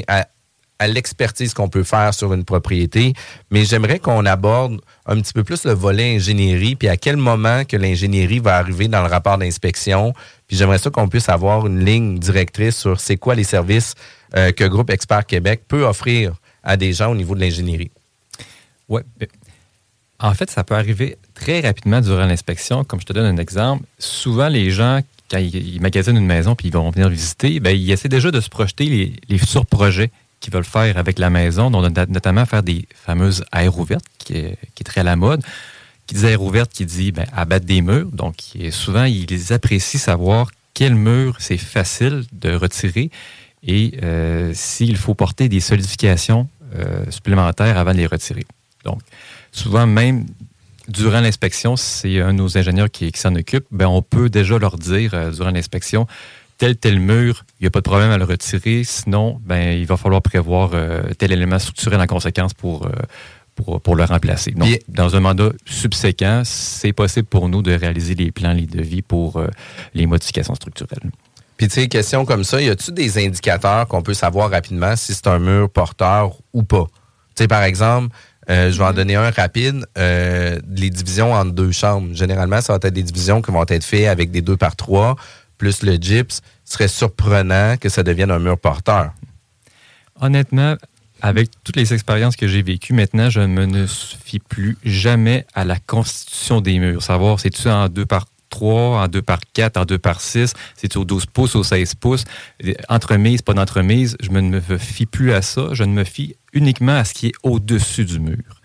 [0.08, 0.26] à,
[0.78, 3.14] à l'expertise qu'on peut faire sur une propriété,
[3.50, 7.64] mais j'aimerais qu'on aborde un petit peu plus le volet ingénierie, puis à quel moment
[7.64, 10.12] que l'ingénierie va arriver dans le rapport d'inspection.
[10.46, 13.94] Puis j'aimerais ça qu'on puisse avoir une ligne directrice sur c'est quoi les services
[14.36, 17.90] euh, que Groupe Expert Québec peut offrir à des gens au niveau de l'ingénierie.
[18.88, 19.02] Oui.
[20.18, 22.84] En fait, ça peut arriver très rapidement durant l'inspection.
[22.84, 26.68] Comme je te donne un exemple, souvent les gens quand ils, magasinent une maison puis
[26.68, 30.10] ils vont venir visiter, ben, ils essaient déjà de se projeter les, futurs projets
[30.40, 35.00] qu'ils veulent faire avec la maison, notamment faire des fameuses aires ouvertes, qui est, très
[35.00, 35.42] à la mode.
[36.06, 38.10] Qui dit aires qui dit ben, abattre des murs.
[38.12, 38.36] Donc,
[38.70, 43.10] souvent, ils apprécient savoir quel mur c'est facile de retirer
[43.66, 48.44] et euh, s'il faut porter des solidifications euh, supplémentaires avant de les retirer.
[48.84, 49.00] Donc,
[49.52, 50.26] souvent, même
[50.88, 54.76] durant l'inspection, c'est un de nos ingénieurs qui, s'en occupe, ben on peut déjà leur
[54.76, 56.06] dire euh, durant l'inspection,
[56.58, 59.86] tel tel mur, il n'y a pas de problème à le retirer, sinon, ben il
[59.86, 62.90] va falloir prévoir euh, tel élément structurel en conséquence pour, euh,
[63.54, 64.52] pour, pour, le remplacer.
[64.52, 69.02] Donc, dans un mandat subséquent, c'est possible pour nous de réaliser les plans, les devis
[69.02, 69.42] pour
[69.94, 71.10] les modifications structurelles.
[71.56, 75.14] Puis, tu sais, question comme ça, y a-t-il des indicateurs qu'on peut savoir rapidement si
[75.14, 76.84] c'est un mur porteur ou pas?
[77.34, 78.14] Tu sais, par exemple,
[78.48, 78.96] euh, je vais en mhm.
[78.96, 79.86] donner un rapide.
[79.98, 82.14] Euh, les divisions en deux chambres.
[82.14, 85.16] Généralement, ça va être des divisions qui vont être faites avec des deux par trois,
[85.58, 86.40] plus le gyps.
[86.64, 89.12] Serait surprenant que ça devienne un mur porteur.
[90.20, 90.76] Honnêtement,
[91.22, 95.64] avec toutes les expériences que j'ai vécues, maintenant, je ne me fie plus jamais à
[95.64, 97.02] la constitution des murs.
[97.02, 100.96] Savoir, c'est-tu en deux par 3, en 2 par 4, en 2 par 6, c'est
[100.96, 102.24] au 12 pouces, au 16 pouces,
[102.88, 106.96] entremise, pas d'entremise, je ne me fie plus à ça, je ne me fie uniquement
[106.96, 108.62] à ce qui est au-dessus du mur.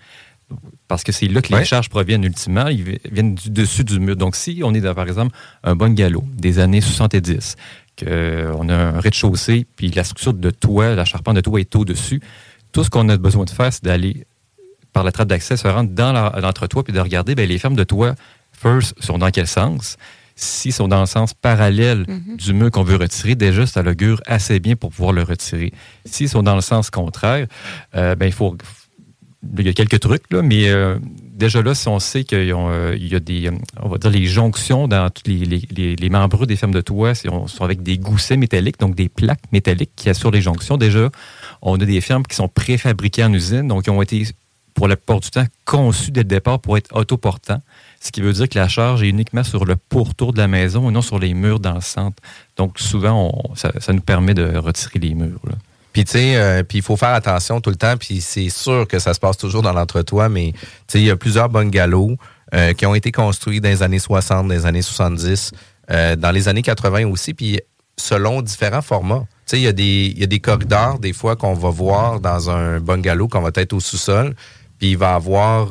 [0.87, 4.15] Parce que c'est là que les charges proviennent ultimement, ils viennent du dessus du mur.
[4.15, 7.55] Donc, si on est dans, par exemple, un bungalow des années 70,
[7.97, 12.21] qu'on a un rez-de-chaussée, puis la structure de toit, la charpente de toit est au-dessus,
[12.71, 14.25] tout ce qu'on a besoin de faire, c'est d'aller
[14.93, 16.11] par la trappe d'accès, se rendre dans
[16.41, 18.15] l'entretoit, puis de regarder bien, les fermes de toit
[18.51, 19.97] first sont dans quel sens?
[20.35, 22.37] S'ils sont dans le sens parallèle mhm.
[22.37, 25.71] du mur qu'on veut retirer, déjà, ça l'augure assez bien pour pouvoir le retirer.
[26.05, 27.47] S'ils sont dans le sens contraire,
[27.95, 28.57] euh, ben, il faut.
[29.57, 30.99] Il y a quelques trucs, là, mais euh,
[31.33, 33.49] déjà là, si on sait qu'il euh, y a des,
[33.81, 37.47] on va dire, les jonctions dans tous les, les, les, des fermes de toit sont
[37.61, 40.77] avec des goussets métalliques, donc des plaques métalliques qui assurent les jonctions.
[40.77, 41.09] Déjà,
[41.63, 44.27] on a des fermes qui sont préfabriquées en usine, donc qui ont été,
[44.75, 47.61] pour la plupart du temps, conçues dès le départ pour être autoportants
[48.01, 50.89] ce qui veut dire que la charge est uniquement sur le pourtour de la maison
[50.89, 52.21] et non sur les murs dans le centre.
[52.57, 55.39] Donc, souvent, ça, nous permet de retirer les murs.
[55.93, 58.87] Puis, tu sais, euh, puis il faut faire attention tout le temps, puis c'est sûr
[58.87, 62.17] que ça se passe toujours dans l'entretoit, mais, tu sais, il y a plusieurs bungalows
[62.53, 65.51] euh, qui ont été construits dans les années 60, dans les années 70,
[65.89, 67.59] euh, dans les années 80 aussi, puis
[67.97, 69.25] selon différents formats.
[69.45, 72.19] Tu sais, il y, a des, y a des corridors, des fois, qu'on va voir
[72.19, 74.33] dans un bungalow, qu'on va être au sous-sol,
[74.79, 75.69] puis il va avoir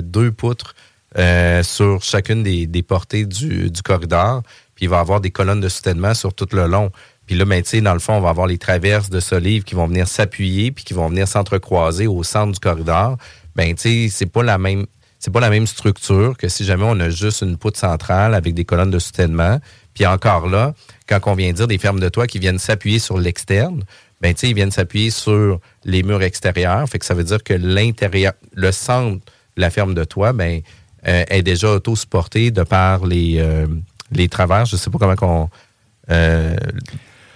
[0.00, 0.74] deux poutres
[1.18, 4.42] euh, sur chacune des, portées du, corridor.
[4.74, 6.90] Puis il va avoir des colonnes de soutènement sur tout le long.
[7.26, 9.86] Puis là, ben, dans le fond, on va avoir les traverses de solives qui vont
[9.86, 13.16] venir s'appuyer puis qui vont venir s'entrecroiser au centre du corridor.
[13.56, 14.86] Ben, tu sais, c'est pas la même
[15.18, 18.54] c'est pas la même structure que si jamais on a juste une poutre centrale avec
[18.54, 19.60] des colonnes de soutènement.
[19.94, 20.74] Puis encore là,
[21.08, 23.82] quand on vient dire des fermes de toit qui viennent s'appuyer sur l'externe,
[24.20, 26.86] ben tu sais, ils viennent s'appuyer sur les murs extérieurs.
[26.88, 29.24] Fait que ça veut dire que l'intérieur, le centre
[29.56, 30.60] de la ferme de toit, ben
[31.08, 33.66] euh, est déjà auto-supportée de par les, euh,
[34.12, 34.64] les travers.
[34.66, 35.50] Je sais pas comment qu'on...
[36.10, 36.56] Euh,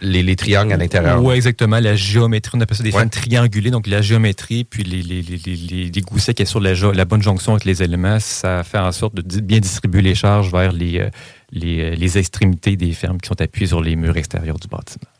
[0.00, 1.22] les, les, triangles à l'intérieur.
[1.22, 1.78] Oui, exactement.
[1.78, 3.70] La géométrie, on appelle ça des formes triangulées.
[3.70, 7.22] Donc, la géométrie, puis les, les, les, les goussets qui sont sur la, la, bonne
[7.22, 11.08] jonction avec les éléments, ça fait en sorte de bien distribuer les charges vers les,
[11.52, 15.10] les, les extrémités des fermes qui sont appuyées sur les murs extérieurs du bâtiment.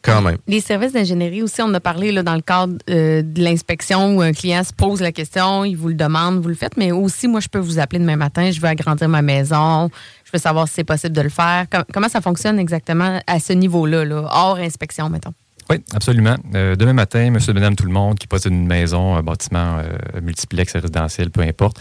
[0.00, 0.38] Quand même.
[0.46, 4.20] Les services d'ingénierie aussi, on a parlé là, dans le cadre euh, de l'inspection où
[4.22, 7.26] un client se pose la question, il vous le demande, vous le faites, mais aussi,
[7.26, 9.90] moi, je peux vous appeler demain matin, je veux agrandir ma maison,
[10.28, 11.64] je veux savoir si c'est possible de le faire.
[11.70, 15.32] Com- comment ça fonctionne exactement à ce niveau-là, là, hors inspection, mettons?
[15.70, 16.36] Oui, absolument.
[16.54, 20.20] Euh, demain matin, monsieur, madame, tout le monde qui possède une maison, un bâtiment euh,
[20.20, 21.78] multiplex résidentiel, peu importe,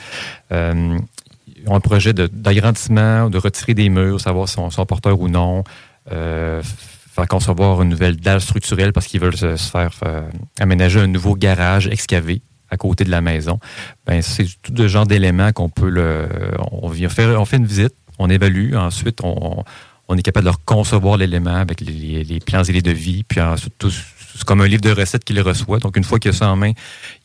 [0.53, 0.97] euh,
[1.65, 5.27] ont un projet de- d'agrandissement, de retirer des murs, savoir si sont, sont porteurs ou
[5.27, 5.63] non,
[6.11, 9.91] euh, faire concevoir une nouvelle dalle structurelle parce qu'ils veulent se, faire
[10.59, 13.59] aménager un nouveau garage excavé à côté de la maison.
[14.05, 16.27] Ben, c'est tout ce genre d'éléments qu'on peut le.
[16.71, 19.63] On vient faire, on fait une visite, on évalue, ensuite on,
[20.15, 23.39] est capable de leur concevoir l'élément avec les, plans et les devis, puis
[24.37, 25.79] c'est comme un livre de recettes qu'il reçoit.
[25.79, 26.71] Donc, une fois qu'il a ça en main,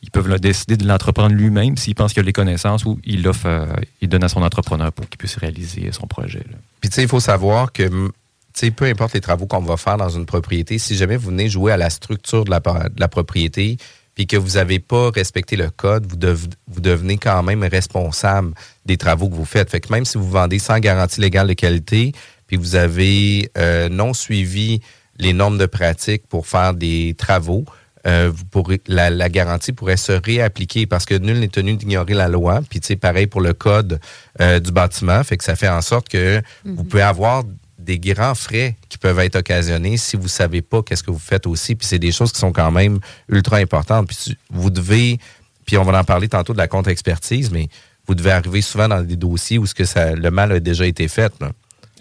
[0.01, 3.45] ils peuvent décider de l'entreprendre lui-même s'il pense qu'il a les connaissances ou il l'offre,
[3.45, 3.67] euh,
[4.01, 6.43] il donne à son entrepreneur pour qu'il puisse réaliser son projet.
[6.81, 8.11] Puis, tu sais, il faut savoir que,
[8.53, 11.49] tu peu importe les travaux qu'on va faire dans une propriété, si jamais vous venez
[11.49, 13.77] jouer à la structure de la, propriété,
[14.15, 18.53] puis que vous n'avez pas respecté le code, vous devenez quand même responsable
[18.85, 19.69] des travaux que vous faites.
[19.69, 22.11] Fait que même si vous vendez sans garantie légale de qualité,
[22.47, 24.81] puis vous avez euh, non suivi
[25.17, 27.65] les normes de pratique pour faire des travaux,
[28.05, 32.13] euh, vous pourrez, la, la garantie pourrait se réappliquer parce que nul n'est tenu d'ignorer
[32.13, 32.61] la loi.
[32.69, 33.99] Puis, tu sais, pareil pour le code
[34.41, 35.23] euh, du bâtiment.
[35.23, 37.43] Fait que ça fait en sorte que vous pouvez avoir
[37.79, 41.47] des grands frais qui peuvent être occasionnés si vous savez pas qu'est-ce que vous faites
[41.47, 41.75] aussi.
[41.75, 44.07] Puis, c'est des choses qui sont quand même ultra importantes.
[44.09, 45.17] Puis, vous devez,
[45.65, 47.69] puis on va en parler tantôt de la contre-expertise, mais
[48.07, 50.85] vous devez arriver souvent dans des dossiers où ce que ça, le mal a déjà
[50.85, 51.33] été fait.
[51.39, 51.51] là.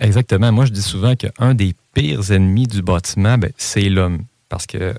[0.00, 0.50] Exactement.
[0.52, 4.22] Moi, je dis souvent qu'un des pires ennemis du bâtiment, ben, c'est l'homme.
[4.48, 4.94] Parce que,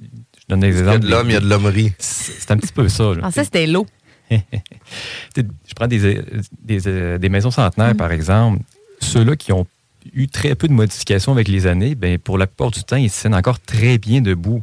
[0.00, 0.06] je
[0.48, 1.00] donne des Il y a exemples.
[1.00, 1.92] de l'homme, il y a de l'hommerie.
[1.98, 3.14] C'est un petit peu ça.
[3.14, 3.20] là.
[3.24, 3.86] Ah, ça, c'était l'eau.
[4.30, 5.42] je
[5.74, 6.22] prends des,
[6.62, 8.60] des, des maisons centenaires, par exemple.
[9.00, 9.66] Ceux-là qui ont
[10.12, 13.10] eu très peu de modifications avec les années, ben, pour la plupart du temps, ils
[13.10, 14.62] se tiennent encore très bien debout.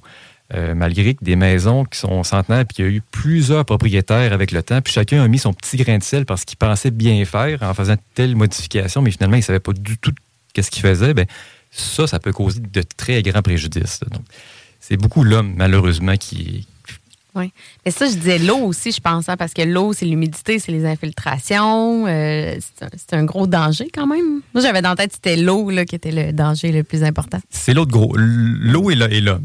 [0.56, 4.34] Euh, malgré que des maisons qui sont centenaires, puis qu'il y a eu plusieurs propriétaires
[4.34, 6.92] avec le temps, puis chacun a mis son petit grain de sel parce qu'il pensait
[6.92, 10.14] bien faire en faisant telle modification, mais finalement, il ne savait pas du tout
[10.54, 11.16] qu'est-ce qu'il faisait.
[11.16, 11.26] Ben,
[11.72, 14.02] ça, ça peut causer de très grands préjudices.
[14.80, 16.68] c'est beaucoup l'homme, malheureusement, qui,
[17.36, 17.52] Oui.
[17.84, 20.72] Mais ça, je disais l'eau aussi, je pense, hein, parce que l'eau, c'est l'humidité, c'est
[20.72, 22.06] les infiltrations.
[22.08, 24.42] euh, c'est un, c'est un gros danger quand même.
[24.54, 27.40] Moi, j'avais dans la tête, c'était l'eau là, qui était le danger le plus important.
[27.50, 28.14] C'est l'autre gros.
[28.16, 29.20] L'eau et là- et.
[29.22, 29.40] Là.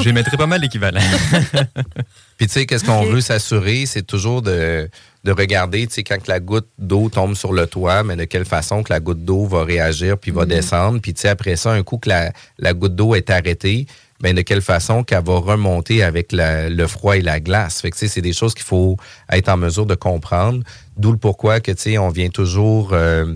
[0.00, 1.00] J'y mettrais pas mal l'équivalent.
[2.36, 4.88] Puis tu sais, qu'est-ce qu'on veut s'assurer, c'est toujours de,
[5.24, 8.24] de regarder, tu sais, quand que la goutte d'eau tombe sur le toit, mais de
[8.24, 10.48] quelle façon que la goutte d'eau va réagir puis va Mhm.
[10.48, 11.00] descendre.
[11.00, 13.86] Puis tu sais, après ça, un coup que la, la goutte d'eau est arrêtée,
[14.20, 17.80] ben de quelle façon qu'elle va remonter avec le froid et la glace?
[17.80, 18.96] Fait que c'est des choses qu'il faut
[19.30, 20.62] être en mesure de comprendre.
[20.96, 23.34] D'où le pourquoi que tu sais, on vient toujours euh,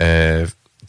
[0.00, 0.46] euh,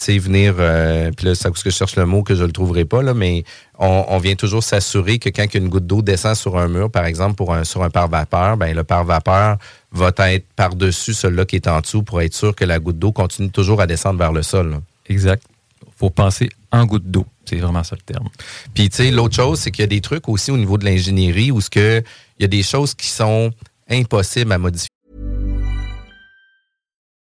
[0.07, 3.01] venir, euh, puis là, c'est que je cherche le mot que je le trouverai pas,
[3.01, 3.43] là, mais
[3.77, 7.35] on, vient toujours s'assurer que quand une goutte d'eau descend sur un mur, par exemple,
[7.35, 9.57] pour un, sur un pare-vapeur, ben, le pare-vapeur
[9.91, 13.11] va être par-dessus celui-là qui est en dessous pour être sûr que la goutte d'eau
[13.11, 14.79] continue toujours à descendre vers le sol.
[15.07, 15.43] Exact.
[15.95, 17.25] Faut penser en goutte d'eau.
[17.45, 18.27] C'est vraiment ça le terme.
[18.73, 20.85] Puis, tu sais, l'autre chose, c'est qu'il y a des trucs aussi au niveau de
[20.85, 22.03] l'ingénierie où il
[22.39, 23.51] y a des choses qui sont
[23.89, 24.89] impossibles à modifier.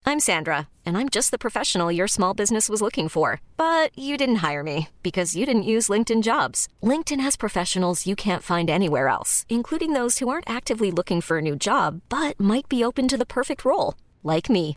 [0.07, 3.41] I'm Sandra, and I'm just the professional your small business was looking for.
[3.57, 6.69] But you didn't hire me because you didn't use LinkedIn jobs.
[6.83, 11.39] LinkedIn has professionals you can't find anywhere else, including those who aren't actively looking for
[11.39, 14.77] a new job but might be open to the perfect role, like me.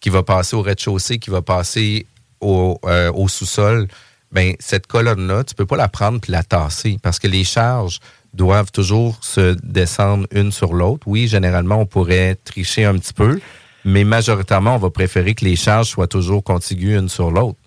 [0.00, 2.06] qui va passer au rez-de-chaussée, qui va passer
[2.40, 3.88] au, euh, sous-sol,
[4.32, 8.00] ben cette colonne-là, tu peux pas la prendre puis la tasser parce que les charges
[8.34, 11.06] doivent toujours se descendre une sur l'autre.
[11.06, 13.40] Oui, généralement, on pourrait tricher un petit peu,
[13.84, 17.58] mais majoritairement, on va préférer que les charges soient toujours contiguës une sur l'autre.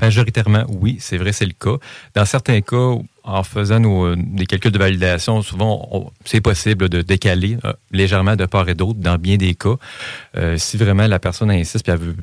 [0.00, 1.76] Majoritairement, oui, c'est vrai, c'est le cas.
[2.14, 2.94] Dans certains cas,
[3.30, 8.46] en faisant nos, des calculs de validation, souvent, c'est possible de décaler euh, légèrement de
[8.46, 9.74] part et d'autre dans bien des cas.
[10.36, 12.16] Euh, si vraiment la personne insiste puis elle veut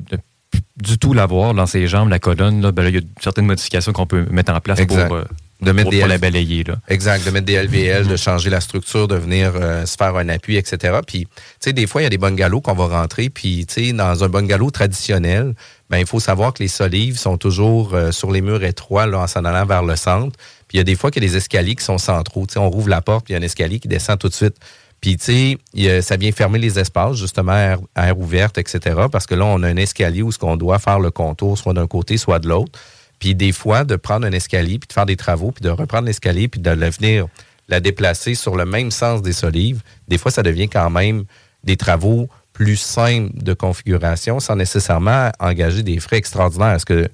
[0.80, 3.46] du tout l'avoir dans ses jambes, la colonne, là, ben là, il y a certaines
[3.46, 5.08] modifications qu'on peut mettre en place Exact.
[5.08, 5.24] pour, euh,
[5.60, 6.62] de mettre pour- des pour la balayer.
[6.64, 6.76] Là.
[6.88, 10.28] Exact, de mettre des LVL, de changer la structure, de venir euh, se faire un
[10.28, 11.00] appui, etc.
[11.06, 13.86] Puis, tu sais, des fois, il y a des bungalows qu'on va rentrer, puis, tu
[13.86, 15.54] sais, dans un bungalow traditionnel,
[15.90, 19.18] ben, il faut savoir que les solives sont toujours euh, sur les murs étroits, là,
[19.20, 20.36] en s'en allant vers le centre.
[20.68, 22.46] Puis, il y a des fois qu'il y a des escaliers qui sont centraux.
[22.46, 24.28] Tu sais, on rouvre la porte, puis il y a un escalier qui descend tout
[24.28, 24.56] de suite.
[25.00, 29.06] Puis, tu sais, ça vient fermer les espaces, justement, air, air ouverte, etc.
[29.10, 31.72] Parce que là, on a un escalier où ce qu'on doit faire le contour, soit
[31.72, 32.78] d'un côté, soit de l'autre.
[33.18, 36.06] Puis des fois, de prendre un escalier, puis de faire des travaux, puis de reprendre
[36.06, 37.28] l'escalier, puis de venir
[37.68, 41.24] la déplacer sur le même sens des solives, des fois, ça devient quand même
[41.64, 46.74] des travaux plus simples de configuration sans nécessairement engager des frais extraordinaires.
[46.74, 47.08] Est-ce que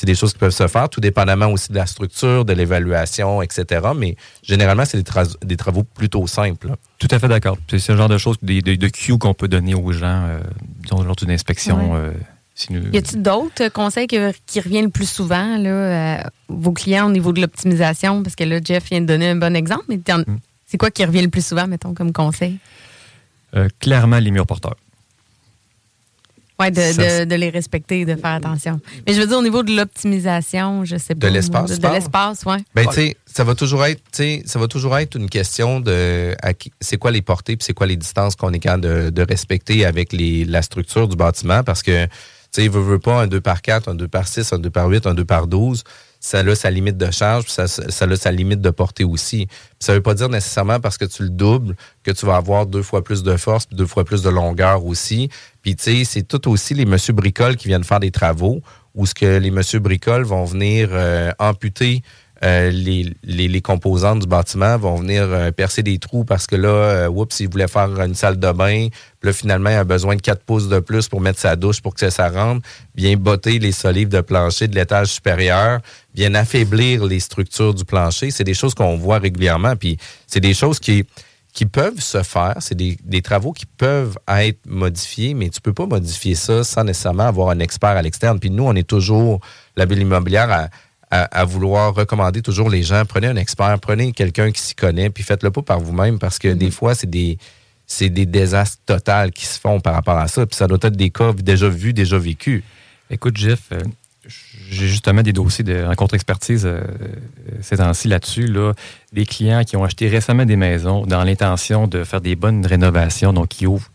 [0.00, 3.42] c'est des choses qui peuvent se faire, tout dépendamment aussi de la structure, de l'évaluation,
[3.42, 3.88] etc.
[3.94, 6.68] Mais généralement, c'est des, tra- des travaux plutôt simples.
[6.68, 6.76] là.
[6.98, 7.58] Tout à fait d'accord.
[7.68, 10.40] C'est ce genre de choses, des, des- de cues qu'on peut donner aux gens euh,
[10.78, 11.92] disons, lors d'une inspection.
[11.92, 11.98] Ouais.
[11.98, 12.12] euh,
[12.54, 16.72] si nous- Y a-t-il d'autres conseils que- qui reviennent le plus souvent, là, à vos
[16.72, 18.22] clients au niveau de l'optimisation?
[18.22, 20.38] Parce que là, Jeff vient de donner un bon exemple, mais Hmm.
[20.66, 22.56] c'est quoi qui revient le plus souvent, mettons, comme conseil?
[23.56, 24.76] euh, clairement, les murs porteurs.
[26.60, 28.80] Oui, de, Ça, de- de les respecter, de faire attention.
[29.06, 31.30] Mais je veux dire, au niveau de l'optimisation, je sais De pas.
[31.30, 31.94] l'espace, De, tu de parles?
[31.94, 32.56] l'espace, oui.
[32.74, 35.80] Ben, tu sais, ça va toujours être, tu sais, ça va toujours être une question
[35.80, 38.82] de à qui- c'est quoi les portées puis c'est quoi les distances qu'on est capable
[38.82, 42.10] de, de respecter avec les, la structure du bâtiment parce que, tu
[42.52, 44.88] sais, veut, veut pas un 2 par 4, un 2 par 6, un 2 par
[44.88, 45.84] 8, un 2 par 12,
[46.20, 49.48] ça a sa limite de charge puis ça, a sa limite de portée aussi.
[49.78, 52.82] Ça veut pas dire nécessairement parce que tu le doubles que tu vas avoir deux
[52.82, 55.30] fois plus de force puis deux fois plus de longueur aussi.
[55.62, 58.60] Puis, tu sais, c'est tout aussi les monsieur bricoles qui viennent faire des travaux
[58.94, 62.02] où ce que les monsieur bricoles vont venir euh, amputer
[62.42, 66.68] euh, les, les, composantes du bâtiment vont venir euh, percer des trous parce que là,
[66.68, 68.88] euh, oups, il voulait faire une salle de bain,
[69.22, 71.94] là, finalement, il a besoin de 4 pouces de plus pour mettre sa douche pour
[71.94, 75.80] que ça rentre, vient botter les solives de plancher de l'étage supérieur,
[76.14, 78.30] vient affaiblir les structures du plancher.
[78.30, 81.04] C'est des choses qu'on voit régulièrement, puis c'est des choses qui
[81.52, 85.72] qui peuvent se faire, c'est des, des travaux qui peuvent être modifiés, mais tu peux
[85.72, 88.38] pas modifier ça sans nécessairement avoir un expert à l'externe.
[88.38, 89.40] Puis nous, on est toujours,
[89.76, 90.68] la bulle immobilière, à,
[91.10, 95.10] à- à vouloir recommander toujours les gens, prenez un expert, prenez quelqu'un qui s'y connaît,
[95.10, 97.38] puis faites-le pas par vous-même, parce que des fois, c'est des
[97.92, 100.46] c'est des désastres totaux qui se font par rapport à ça.
[100.46, 102.62] Puis ça doit être des cas déjà vus, déjà vécus.
[103.10, 103.80] Écoute, Jeff, euh,
[104.70, 106.82] j'ai justement des dossiers de rencontre expertise euh,
[107.62, 108.46] ces temps-ci là-dessus.
[108.46, 108.74] Là,
[109.12, 113.32] des clients qui ont acheté récemment des maisons dans l'intention de faire des bonnes rénovations,
[113.32, 113.90] donc ils ouvrent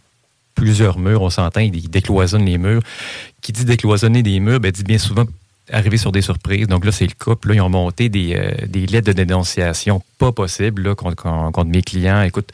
[0.55, 2.81] plusieurs murs, on s'entend, ils décloisonnent les murs.
[3.41, 5.23] Qui dit décloisonner des murs, ben, dit bien souvent
[5.71, 6.67] arriver sur des surprises.
[6.67, 7.35] Donc là, c'est le.
[7.35, 11.63] Puis là, ils ont monté des, euh, des lettres de dénonciation pas possibles là, contre,
[11.65, 12.21] mes clients.
[12.21, 12.49] Écoute,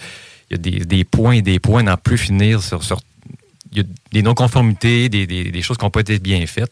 [0.50, 3.00] il y a des, des points et des points n'en plus finir sur, sur
[3.74, 6.72] il y a des non-conformités, des, des- des choses qui n'ont pas été bien faites.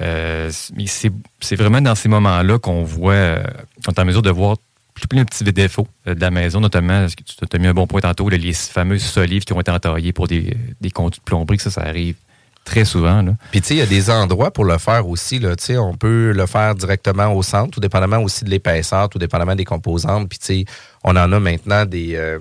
[0.00, 3.44] Euh, mais c'est vraiment dans ces moments-là qu'on voit, euh,
[3.84, 4.56] qu'on est en mesure de voir
[5.00, 7.74] tout plein de petits défauts de la maison, notamment, ce que tu as mis un
[7.74, 11.24] bon point tantôt, les fameuses solives qui ont été entaillées pour des, des conduits de
[11.24, 12.16] plomberie, que ça, ça arrive
[12.64, 13.22] très souvent.
[13.22, 13.32] Là.
[13.50, 15.38] Puis, tu sais, il y a des endroits pour le faire aussi.
[15.38, 15.56] Là.
[15.56, 19.18] Tu sais, on peut le faire directement au centre, tout dépendamment aussi de l'épaisseur, tout
[19.18, 20.28] dépendamment des composantes.
[20.28, 20.64] Puis, tu sais,
[21.04, 22.38] on en a maintenant des, euh,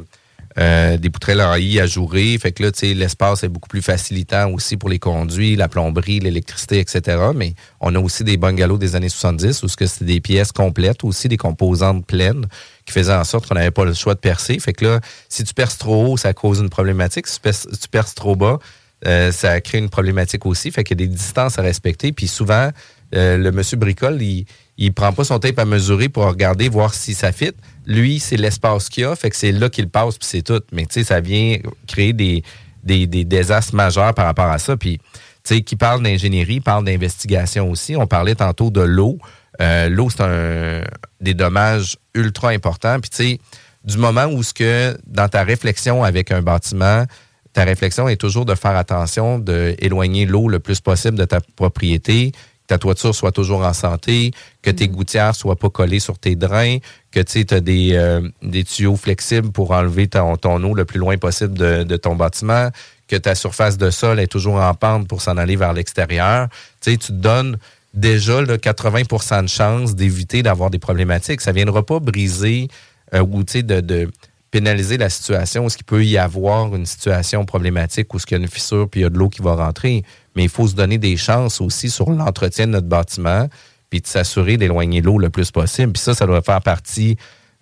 [0.59, 2.37] euh, des poutrelles en I ajourées.
[2.37, 5.69] Fait que là, tu sais, l'espace est beaucoup plus facilitant aussi pour les conduits, la
[5.69, 7.17] plomberie, l'électricité, etc.
[7.33, 11.29] Mais on a aussi des bungalows des années 70 où c'était des pièces complètes aussi,
[11.29, 12.47] des composantes pleines
[12.85, 14.59] qui faisaient en sorte qu'on n'avait pas le choix de percer.
[14.59, 17.27] Fait que là, si tu perces trop haut, ça cause une problématique.
[17.27, 18.59] Si si tu perces trop bas,
[19.07, 20.71] euh, ça crée une problématique aussi.
[20.71, 22.11] Fait qu'il y a des distances à respecter.
[22.11, 22.69] Puis souvent,
[23.15, 24.45] euh, le monsieur bricole, il,
[24.77, 27.51] il prend pas son tape à mesurer pour regarder, voir si ça fit.
[27.85, 30.61] Lui, c'est l'espace qu'il a, fait que c'est là qu'il passe, puis c'est tout.
[30.71, 32.43] Mais tu sais, ça vient créer des,
[32.83, 34.77] des, des désastres majeurs par rapport à ça.
[34.77, 34.99] Puis,
[35.43, 37.95] tu sais, qui parle d'ingénierie, parle d'investigation aussi.
[37.95, 39.17] On parlait tantôt de l'eau.
[39.61, 40.83] Euh, l'eau, c'est un
[41.19, 42.99] des dommages ultra importants.
[42.99, 43.39] Puis, tu sais,
[43.83, 47.05] du moment où ce que dans ta réflexion avec un bâtiment,
[47.53, 52.31] ta réflexion est toujours de faire attention d'éloigner l'eau le plus possible de ta propriété,
[52.31, 52.37] que
[52.67, 56.77] ta toiture soit toujours en santé, que tes gouttières soient pas collées sur tes drains,
[57.11, 60.99] que tu as des, euh, des tuyaux flexibles pour enlever ton, ton eau le plus
[60.99, 62.69] loin possible de, de ton bâtiment,
[63.07, 66.47] que ta surface de sol est toujours en pente pour s'en aller vers l'extérieur.
[66.79, 67.57] Tu te donnes
[67.93, 71.41] déjà là, 80% de chances d'éviter d'avoir des problématiques.
[71.41, 72.69] Ça ne viendra pas briser
[73.13, 74.09] euh, ou de
[74.51, 78.37] pénaliser la situation, est-ce qu'il peut y avoir une situation problématique où il y a
[78.37, 80.03] une fissure puis il y a de l'eau qui va rentrer?
[80.35, 83.49] Mais il faut se donner des chances aussi sur l'entretien de notre bâtiment,
[83.89, 85.93] puis de s'assurer d'éloigner l'eau le plus possible.
[85.93, 87.17] Puis ça, ça doit faire partie,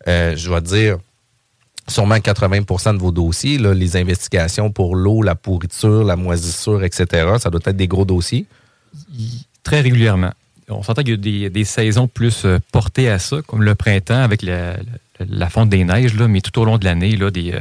[0.07, 0.97] euh, je dois dire,
[1.87, 7.33] sûrement 80% de vos dossiers, les investigations pour l'eau, la pourriture, la moisissure, etc.
[7.39, 8.45] Ça doit être des gros dossiers.
[9.63, 10.31] Très régulièrement.
[10.69, 13.73] On s'entend qu'il y a des, des saisons plus euh, portées à ça, comme le
[13.73, 14.77] printemps avec la,
[15.27, 17.59] la- fonte des neiges, là, mais tout au long de l'année, là, euh,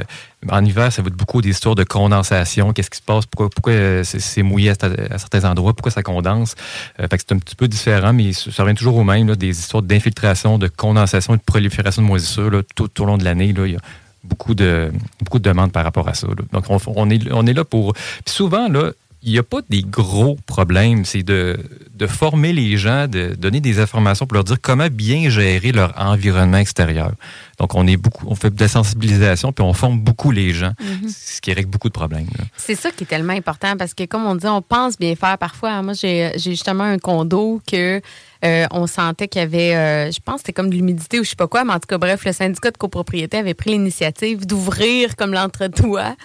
[0.49, 2.73] en hiver, ça va être beaucoup des histoires de condensation.
[2.73, 3.25] Qu'est-ce qui se passe?
[3.25, 5.73] Pourquoi, pourquoi euh, c'est mouillé à, certains endroits?
[5.73, 6.55] Pourquoi ça condense?
[6.99, 9.59] Euh, fait que c'est un petit peu différent, mais ça revient toujours au même, des
[9.59, 13.53] histoires d'infiltration, de condensation et de prolifération de moisissure là, tout, au long de l'année.
[13.53, 13.65] là.
[13.65, 13.81] Il y a
[14.23, 14.91] beaucoup de,
[15.21, 16.27] beaucoup de demandes par rapport à ça.
[16.51, 17.93] Donc, on, on est, on est là pour...
[17.93, 18.91] Puis souvent, là,
[19.21, 21.03] il n'y a pas des gros problèmes.
[21.03, 21.57] C'est de,
[21.93, 25.93] de former les gens, de donner des informations pour leur dire comment bien gérer leur
[25.99, 27.11] environnement extérieur.
[27.59, 30.71] Donc, on est beaucoup, on fait de la sensibilisation, puis on forme beaucoup les gens,
[30.79, 31.09] Mhm.
[31.09, 32.27] ce qui règle beaucoup de problèmes.
[32.55, 35.37] C'est ça qui est tellement important parce que, comme on dit, on pense bien faire
[35.37, 35.81] parfois.
[35.81, 38.01] Moi, j'ai justement un condo que
[38.45, 41.25] euh, on sentait qu'il y avait, euh, je pense, que c'était comme de l'humidité ou
[41.25, 43.71] je sais pas quoi, mais en tout cas, bref, le syndicat de copropriété avait pris
[43.71, 46.15] l'initiative d'ouvrir comme l'entretoit.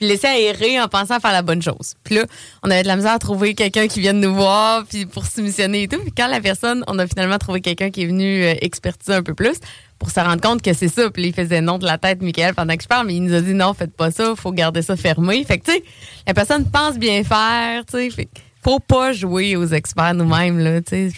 [0.00, 1.92] Puis laisser aérer en pensant à faire la bonne chose.
[2.04, 2.24] Puis là,
[2.62, 5.82] on avait de la misère à trouver quelqu'un qui vienne nous voir puis pour soumissionner
[5.82, 5.98] et tout.
[6.00, 9.22] Puis quand la personne, on a finalement trouvé quelqu'un qui est venu euh, expertiser un
[9.22, 9.58] peu plus
[9.98, 11.10] pour se rendre compte que c'est ça.
[11.10, 13.22] Puis là, il faisait non de la tête, Michael, pendant que je parle, mais il
[13.24, 15.44] nous a dit non, faites pas ça, faut garder ça fermé.
[15.44, 15.84] Fait que, tu sais,
[16.26, 18.08] la personne pense bien faire, tu sais.
[18.10, 18.28] Fait
[18.64, 21.12] faut pas jouer aux experts nous-mêmes, là, tu sais.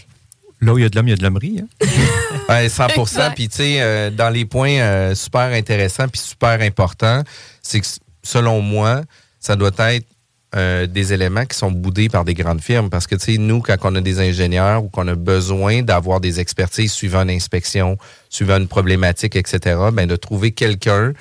[0.61, 1.61] Là où il y a de l'homme, il y a de l'hommerie.
[1.63, 1.87] hein?
[2.49, 3.35] Ouais, 100 Exact.
[3.35, 7.23] Puis, tu sais, euh, dans les points euh, super intéressants puis super importants,
[7.63, 7.87] c'est que,
[8.23, 9.03] selon moi,
[9.41, 10.07] ça doit être
[10.55, 12.91] euh, des éléments qui sont boudés par des grandes firmes.
[12.91, 16.21] Parce que, tu sais, nous, quand on a des ingénieurs ou qu'on a besoin d'avoir
[16.21, 17.97] des expertises suivant une inspection,
[18.29, 21.15] suivant une problématique, etc., ben, de trouver quelqu'un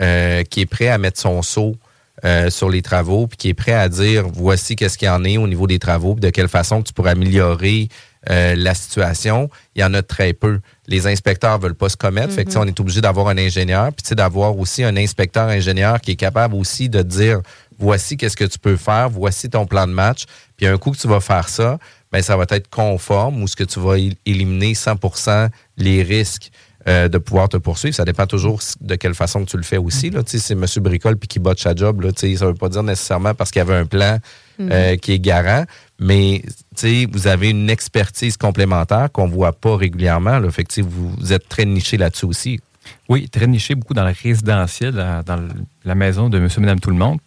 [0.00, 1.76] euh, qui est prêt à mettre son seau
[2.24, 5.22] euh, sur les travaux, puis qui est prêt à dire voici qu'est-ce qu'il y en
[5.22, 7.88] est au niveau des travaux, puis de quelle façon tu pourrais améliorer
[8.30, 9.48] euh, la situation.
[9.74, 10.60] Il y en a très peu.
[10.86, 12.58] Les inspecteurs veulent pas se commettre, fait que Mhm.
[12.58, 16.54] on est obligé d'avoir un ingénieur, puis d'avoir aussi un inspecteur ingénieur qui est capable
[16.54, 17.40] aussi de dire
[17.78, 20.24] voici qu'est-ce que tu peux faire, voici ton plan de match,
[20.56, 21.78] puis un coup que tu vas faire ça,
[22.10, 26.50] ben ça va être conforme ou ce que tu vas él- éliminer 100% les risques
[26.88, 27.94] euh, de pouvoir te poursuivre.
[27.94, 30.08] Ça dépend toujours de quelle façon que tu le fais aussi.
[30.08, 30.22] Là.
[30.24, 30.64] C'est M.
[30.78, 32.00] Bricole puis qui botche sa job.
[32.00, 34.18] Là, ça ne veut pas dire nécessairement parce qu'il y avait un plan
[34.58, 34.68] Mhm.
[34.72, 35.64] euh, qui est garant,
[35.98, 36.42] mais
[37.12, 40.40] vous avez une expertise complémentaire qu'on ne voit pas régulièrement.
[40.50, 42.60] Fait que, vous, êtes très niché là-dessus aussi.
[43.08, 45.48] Oui, très niché, beaucoup dans le résidentiel, dans,
[45.84, 47.18] la maison de monsieur, madame, tout le monde.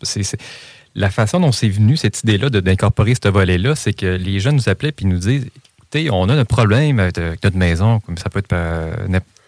[0.95, 4.69] La façon dont c'est venu, cette idée-là, d'incorporer ce volet-là, c'est que les jeunes nous
[4.69, 5.47] appelaient puis nous disent
[5.77, 8.93] écoutez, on a un problème avec notre maison, comme ça peut être euh,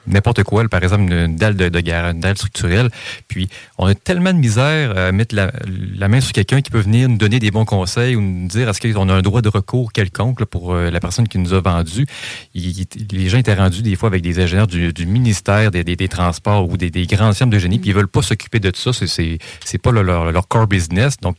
[0.07, 2.89] n'importe quoi, par exemple une, dalle de, de garage, une dalle structurelle.
[3.27, 5.51] Puis on a tellement de misère à mettre la,
[5.97, 8.69] la main sur quelqu'un qui peut venir nous donner des bons conseils ou nous dire
[8.69, 11.53] est-ce qu'on a un droit de recours quelconque là, pour euh, la personne qui nous
[11.53, 12.05] a vendu.
[12.53, 16.77] Les gens étaient rendus des fois avec des ingénieurs du, ministère des, des- Transports ou
[16.77, 18.91] des, des grandes firmes de génie, puis ils veulent pas s'occuper de ça.
[18.93, 21.17] C'est, c'est, pas leur, leur- core business.
[21.21, 21.37] Donc,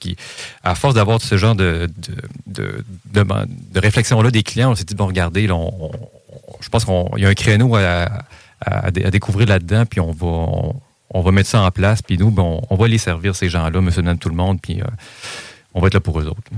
[0.65, 1.89] à force d'avoir ce genre de,
[2.47, 2.65] de,
[3.13, 5.57] de, de- de réflexion-là des clients, on s'est dit, bon, regardez, là,
[6.61, 8.09] je pense qu'il y a un créneau à-
[8.65, 10.75] à dé- à découvrir là-dedans, puis on va,
[11.11, 13.81] on, va mettre ça en place, puis nous, ben, on, va les servir, ces gens-là,
[13.81, 14.85] monsieur, madame, tout le monde, puis euh,
[15.75, 16.51] on va être là pour eux autres.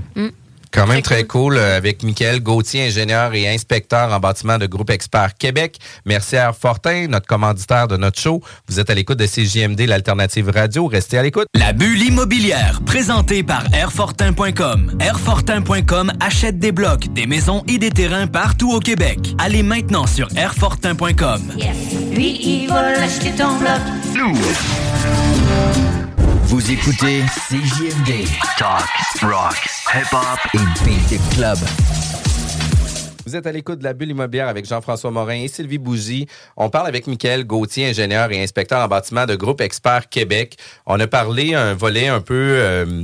[0.71, 4.89] Quand même très cool, euh, avec Michael Gauthier, ingénieur et inspecteur en bâtiment de Groupe
[4.89, 5.77] Expert Québec.
[6.05, 8.41] Merci à Air Fortin, notre commanditaire de notre show.
[8.67, 10.87] Vous êtes à l'écoute de CJMD, l'alternative radio.
[10.87, 11.47] Restez à l'écoute.
[11.53, 14.97] La bulle immobilière, présentée par Airfortin.com.
[14.99, 19.19] Airfortin.com achète des blocs, des maisons et des terrains partout au Québec.
[19.37, 21.41] Allez maintenant sur Airfortin.com.
[22.11, 23.81] Lui, il va acheter ton bloc.
[26.49, 28.25] Vous écoutez CJMD.
[28.57, 28.87] Talk,
[29.21, 29.57] rock,
[29.93, 31.57] hip-hop et beat club.
[33.25, 36.25] Vous êtes à l'écoute de la bulle immobilière avec Jean-François Morin et Sylvie Bougie.
[36.55, 40.57] On parle avec Michael Gauthier, ingénieur et inspecteur en bâtiment de Groupe Expert Québec.
[40.85, 43.03] On a parlé un volet un peu euh,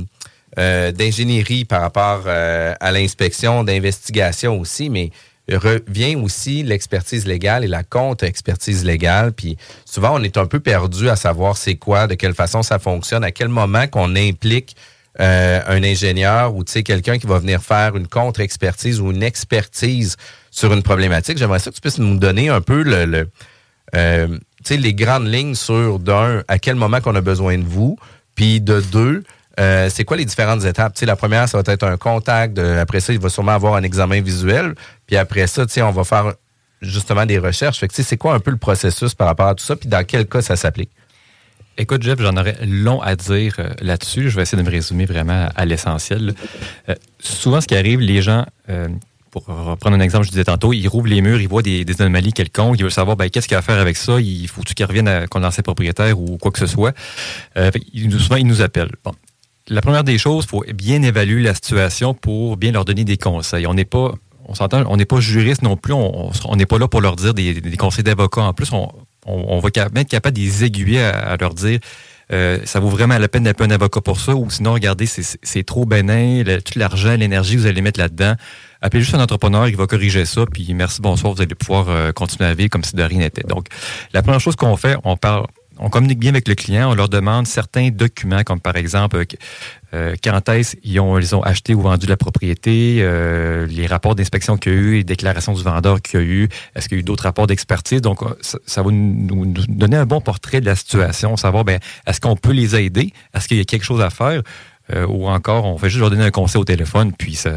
[0.58, 5.10] euh, d'ingénierie par rapport euh, à l'inspection, d'investigation aussi, mais
[5.50, 9.32] revient aussi l'expertise légale et la contre-expertise légale.
[9.32, 12.78] Puis souvent, on est un peu perdu à savoir c'est quoi, de quelle façon ça
[12.78, 14.76] fonctionne, à quel moment qu'on implique
[15.20, 20.16] euh, un ingénieur ou quelqu'un qui va venir faire une contre-expertise ou une expertise
[20.50, 21.38] sur une problématique.
[21.38, 23.28] J'aimerais ça que tu puisses nous donner un peu le, le,
[23.94, 24.26] euh,
[24.70, 27.96] les grandes lignes sur d'un à quel moment qu'on a besoin de vous,
[28.34, 29.22] puis de deux.
[29.60, 30.94] Euh, c'est quoi les différentes étapes?
[30.94, 32.54] Tu sais, la première, ça va être un contact.
[32.54, 34.74] de- après ça, il va sûrement avoir un examen visuel.
[35.06, 36.34] Puis après ça, on va faire
[36.82, 37.78] justement des recherches.
[37.78, 39.76] Fait que, c'est quoi un peu le processus par rapport à tout ça?
[39.76, 40.90] Puis dans quel cas ça s'applique?
[41.76, 44.30] Écoute, Jeff, j'en aurais long à dire euh, là-dessus.
[44.30, 46.34] Je vais essayer de me résumer vraiment à l'essentiel.
[46.88, 48.88] Euh, souvent, ce qui arrive, les gens, euh,
[49.34, 52.32] pour reprendre un exemple, je disais tantôt, il rouvre les murs, il voit des, anomalies
[52.32, 54.86] quelconques, il veut savoir ben, qu'est-ce qu'il a à faire avec ça, il faut-tu qu'il
[54.86, 56.94] revienne à, qu'on lance propriétaire ou quoi que ce soit?
[57.56, 57.82] Euh, fait,
[58.18, 58.92] souvent, il nous appelle.
[59.02, 59.12] Bon.
[59.68, 63.16] La première des choses, il faut bien évaluer la situation pour bien leur donner des
[63.16, 63.66] conseils.
[63.66, 64.12] On n'est pas,
[64.44, 67.32] on s'entend, on n'est pas juriste non plus, on n'est pas là pour leur dire
[67.32, 68.42] des, conseils d'avocat.
[68.42, 68.90] En plus, on,
[69.24, 71.80] on, on va être capable de les aiguiller à, leur dire
[72.32, 75.62] euh, ça vaut vraiment la peine d'appeler un avocat pour ça, ou sinon, regardez, c'est-
[75.64, 78.34] trop bénin, tout l'argent, l'énergie vous allez mettre là-dedans.
[78.80, 82.12] Appelez juste un entrepreneur, il va corriger ça, puis merci, bonsoir, vous allez pouvoir euh,
[82.12, 83.46] continuer à vivre comme si de rien n'était.
[83.46, 83.66] Donc,
[84.12, 85.46] la première chose qu'on fait, on parle,
[85.78, 89.24] on communique bien avec le client, on leur demande certains documents, comme par exemple,
[89.92, 94.72] euh, quand est-ce ils ont, acheté ou vendu la propriété, euh, les rapports d'inspection qu'il
[94.72, 97.00] y a eu, les déclarations du vendeur qu'il y a eu, est-ce qu'il y a
[97.00, 98.00] eu d'autres rapports d'expertise?
[98.00, 101.80] Donc, euh, ça, ça va nous, donner un bon portrait de la situation, savoir, ben,
[102.06, 104.42] est-ce qu'on peut les aider, est-ce qu'il y a quelque chose à faire?
[104.92, 107.52] Euh, ou encore, on fait juste leur donner un conseil au téléphone, puis ça,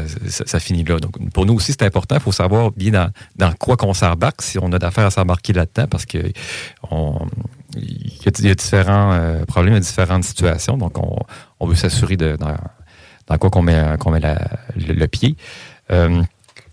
[0.60, 0.98] finit là.
[0.98, 2.14] Donc, pour nous aussi, c'est important.
[2.16, 5.86] Il faut savoir bien dans, quoi qu'on s'embarque, si on a d'affaires à s'embarquer là-dedans,
[5.90, 6.18] parce que
[7.76, 10.76] il y a, différents euh, problèmes, différentes situations.
[10.76, 11.18] Donc, on,
[11.60, 14.20] on veut s'assurer de dans, quoi qu'on met, met
[14.76, 15.36] le, pied.
[15.90, 16.22] Euh,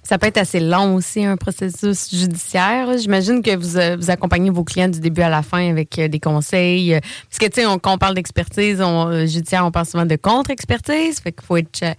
[0.03, 2.97] Ça peut être assez long aussi, un processus judiciaire.
[2.97, 6.19] J'imagine que vous, euh, vous accompagnez vos clients du début à la fin avec des
[6.19, 6.97] conseils.
[7.29, 8.81] Parce que, tu sais, quand on parle d'expertise
[9.25, 11.19] judiciaire, on parle souvent de contre-expertise.
[11.19, 11.95] Fait qu'il faut être.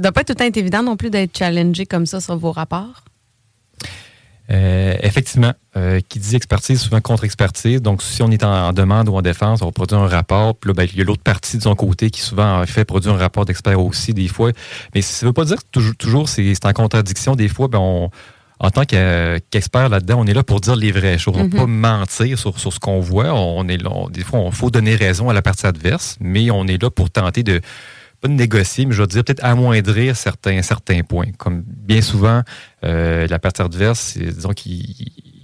[0.00, 2.52] doit pas tout le temps être évident non plus d'être challengé comme ça sur vos
[2.52, 3.04] rapports.
[4.50, 7.82] Euh, effectivement, euh, qui dit expertise, souvent contre-expertise.
[7.82, 10.54] Donc, si on est en, en demande ou en défense, on va produire un rapport.
[10.56, 12.86] Puis là, ben, il y a l'autre partie de son côté qui souvent en fait
[12.86, 14.52] produit un rapport d'expert aussi des fois.
[14.94, 17.36] Mais ça ne veut pas dire que toujours, toujours c'est c'est en contradiction.
[17.36, 18.10] Des fois, ben, on,
[18.60, 21.34] en tant que- qu'expert là-dedans, on est là pour dire les vraies choses.
[21.36, 21.50] On ne Mhm.
[21.54, 23.34] pas mentir sur, sur ce qu'on voit.
[23.34, 26.50] On est là, on- des fois, il faut donner raison à la partie adverse, mais
[26.50, 27.60] on est là pour tenter de
[28.20, 31.30] pas de négocier, mais je veux dire peut-être amoindrir certains, certains points.
[31.36, 32.42] Comme bien souvent,
[32.84, 34.84] euh, la partie adverse, disons qu'il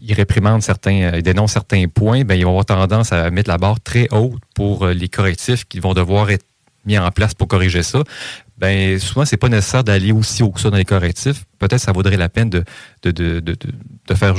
[0.06, 3.48] il réprimande certains, euh, il dénonce certains points, ben, ils vont avoir tendance à mettre
[3.48, 6.44] la barre très haute pour euh, les correctifs qui vont devoir être
[6.84, 8.02] mis en place pour corriger ça.
[8.58, 11.44] Ben, souvent, c'est pas nécessaire d'aller aussi haut que ça dans les correctifs.
[11.58, 12.64] Peut-être ça vaudrait la peine de,
[13.02, 13.56] de, de, de,
[14.08, 14.34] de- faire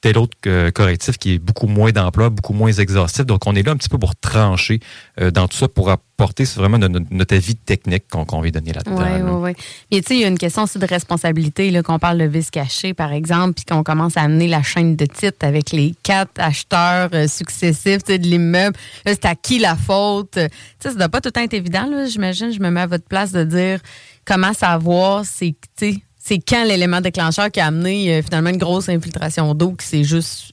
[0.00, 3.24] tel autre euh, correctif qui est beaucoup moins d'emploi, beaucoup moins exhaustif.
[3.24, 4.80] Donc, on est là un petit peu pour trancher
[5.20, 8.72] euh, dans tout ça, pour apporter vraiment notre, notre avis technique qu'on qu'on va donner
[8.72, 8.96] là-dedans.
[8.96, 9.24] Oui, là.
[9.24, 9.64] oui, oui.
[9.90, 12.24] Mais tu sais, il y a une question aussi de responsabilité, là, qu'on parle de
[12.24, 15.94] vice caché, par exemple, puis qu'on commence à amener la chaîne de titres avec les
[16.02, 18.76] quatre acheteurs euh, successifs de l'immeuble.
[19.06, 20.32] C'est à qui la faute?
[20.32, 20.50] Tu sais,
[20.90, 22.06] ça doit pas tout le temps être évident, là.
[22.06, 23.80] J'imagine, je me mets à votre place de dire
[24.24, 28.58] comment savoir c'est, tu sais, c'est quand l'élément déclencheur qui a amené euh, finalement une
[28.58, 30.52] grosse infiltration d'eau qui s'est juste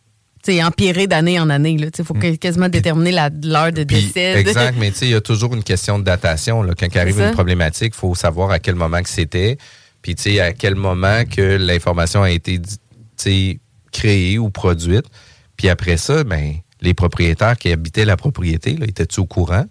[0.61, 1.77] empiré d'année en année.
[1.79, 4.33] Il faut que- quasiment déterminer la- l'heure de Puis, décès.
[4.39, 6.61] exact, mais il y a toujours une question de datation.
[6.63, 6.73] Là.
[6.77, 9.57] Quand il arrive une problématique, il faut savoir à quel moment que c'était,
[10.01, 12.59] puis à quel moment que l'information a été
[13.91, 15.05] créée ou produite.
[15.55, 19.65] Puis après ça, ben, les propriétaires qui habitaient la propriété, là, étaient-ils au courant?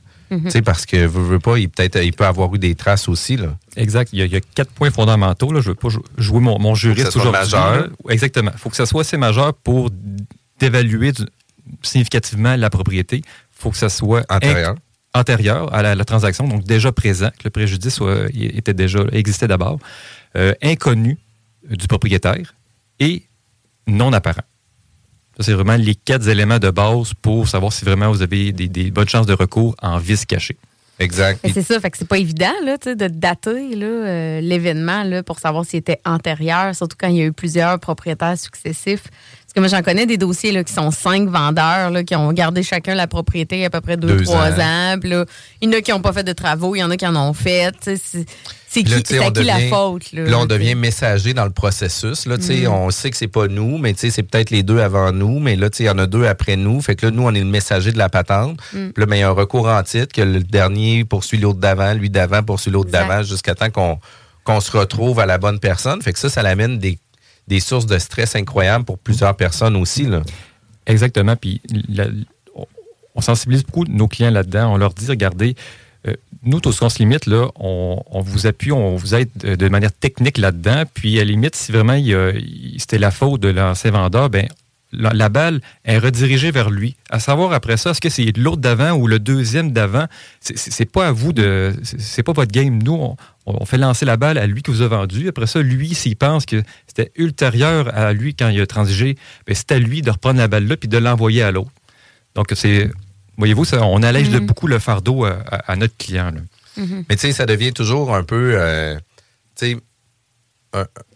[0.44, 3.08] Tu sais, Parce que veut, veut pas, il, peut-être, il peut avoir eu des traces
[3.08, 3.36] aussi.
[3.36, 3.56] Là.
[3.76, 4.10] Exact.
[4.12, 5.52] Il y, a, il y a quatre points fondamentaux.
[5.52, 5.60] Là.
[5.60, 7.58] Je ne veux pas jou- jouer mon, mon juriste Faut que ça soit aujourd'hui.
[7.58, 7.86] majeur.
[8.06, 8.12] là.
[8.12, 8.50] Exactement.
[8.54, 9.90] Il faut que ça soit assez majeur pour
[10.58, 11.12] d'évaluer
[11.82, 13.16] significativement la propriété.
[13.18, 13.22] Il
[13.52, 14.24] faut que ça soit
[15.14, 15.72] Antérieur.
[15.74, 19.78] à la, la transaction, donc déjà présent, que le préjudice soit- était déjà existait d'abord,
[20.36, 21.18] euh, inconnu
[21.68, 22.54] du propriétaire
[22.98, 23.24] et
[23.86, 24.42] non apparent.
[25.36, 28.68] Ça, c'est vraiment les quatre éléments de base pour savoir si vraiment vous avez des,
[28.68, 30.56] des bonnes chances de recours en vice caché.
[30.98, 31.40] Exact.
[31.42, 34.40] Mais c'est ça, fait que c'est pas évident là, tu sais, de dater là, euh,
[34.40, 38.38] l'événement là, pour savoir s'il était antérieur, surtout quand il y a eu plusieurs propriétaires
[38.38, 39.04] successifs.
[39.54, 42.32] Parce que moi, j'en connais des dossiers là, qui sont cinq vendeurs là, qui ont
[42.32, 44.94] gardé chacun la propriété à peu près deux, Deux trois ans.
[44.94, 44.96] ans.
[44.98, 45.26] Puis là,
[45.60, 47.06] il y en a qui n'ont pas fait de travaux, il y en a qui
[47.06, 47.74] en ont fait.
[47.84, 50.10] C'est qui, qui la faute?
[50.14, 52.24] Là, on devient messager dans le processus.
[52.24, 52.68] Là, tu sais, Mhm.
[52.68, 55.38] On sait que c'est pas nous, mais tu sais, c'est peut-être les deux avant nous.
[55.38, 56.80] Mais là, tu sais, il y en a deux après nous.
[56.80, 58.58] Fait que là, nous, on est le messager de la patente.
[58.72, 58.88] Mm.
[58.92, 61.58] Puis là, ben, il y a un recours en titre que le dernier poursuit l'autre
[61.60, 63.98] d'avant, lui d'avant poursuit l'autre d'avant, jusqu'à temps qu'on
[64.44, 66.00] qu'on se retrouve à la bonne personne.
[66.00, 66.98] Fait que ça, ça l'amène des,
[67.48, 70.04] des sources de stress incroyables pour plusieurs personnes aussi.
[70.04, 70.22] Là.
[70.86, 71.36] Exactement.
[71.36, 71.60] Puis
[73.14, 74.72] on- sensibilise beaucoup nos clients là-dedans.
[74.72, 75.54] On leur dit, regardez,
[76.08, 79.30] euh, nous, tout ce qu'on se limite, là, on, on vous appuie, on vous aide
[79.36, 80.84] de, manière technique là-dedans.
[80.92, 81.96] Puis, à la limite, si vraiment
[82.78, 84.48] c'était la faute de l'ancien vendeur, ben
[84.92, 86.96] la, la balle est redirigée vers lui.
[87.10, 90.06] À savoir après ça, est-ce que c'est l'autre d'avant ou le deuxième d'avant?
[90.40, 91.72] C'est- pas à vous de.
[91.82, 92.82] c'est- pas votre game.
[92.82, 93.16] Nous, on,
[93.46, 95.28] on fait lancer la balle à lui qui vous a vendu.
[95.28, 99.16] Après ça, lui, s'il pense que c'était ultérieur à lui quand il a transigé,
[99.46, 101.70] ben, c'est à lui de reprendre la balle là puis de l'envoyer à l'autre.
[102.34, 102.90] Donc, c'est.
[103.38, 104.46] Voyez-vous, ça, on allège de Mhm.
[104.46, 106.30] beaucoup le fardeau à, à- à notre client.
[106.32, 106.40] là.
[107.08, 108.52] Mais tu sais, ça devient toujours un peu.
[108.56, 108.96] euh,
[109.56, 109.76] tu sais,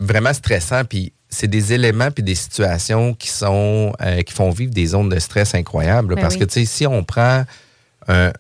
[0.01, 0.85] vraiment stressant.
[0.85, 5.11] Puis c'est des éléments puis des situations qui sont euh, qui font vivre des zones
[5.11, 6.15] de stress incroyables.
[6.15, 6.41] Ben parce oui.
[6.41, 7.45] que, tu sais, si on prend
[8.09, 8.33] un,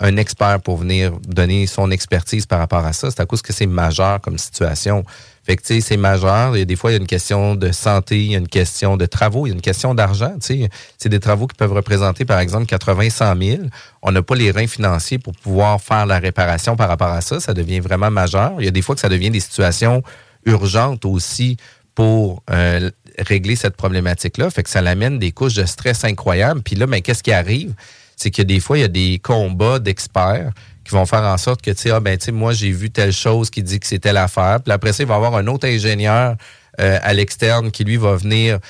[0.00, 3.52] un expert pour venir donner son expertise par rapport à ça, c'est à cause que
[3.52, 5.04] c'est majeur comme situation.
[5.42, 6.54] Fait que, tu sais, c'est majeur.
[6.54, 8.38] Il y a des fois, il y a une question de santé, il y a
[8.38, 10.34] une question de travaux, il y a une question d'argent.
[10.40, 13.62] Tu sais, c'est des travaux qui peuvent représenter, par exemple, 80, 100 000.
[14.02, 17.40] On n'a pas les reins financiers pour pouvoir faire la réparation par rapport à ça.
[17.40, 18.52] Ça devient vraiment majeur.
[18.60, 20.04] Il y a des fois que ça devient des situations
[20.44, 21.56] urgentes aussi
[21.98, 24.50] pour euh, régler cette problématique-là.
[24.50, 26.62] Fait que ça l'amène des couches de stress incroyables.
[26.62, 27.74] Puis là, mais qu'est-ce qui arrive?
[28.14, 30.52] C'est que des fois, il y a des combats d'experts
[30.84, 32.90] qui vont faire en sorte que, tu sais, ah, ben, tu sais, moi, j'ai vu
[32.90, 34.60] telle chose qui dit que c'est telle affaire.
[34.62, 36.36] Puis après ça, il va y avoir un autre ingénieur
[36.78, 38.60] euh, à l'externe qui, lui, va venir.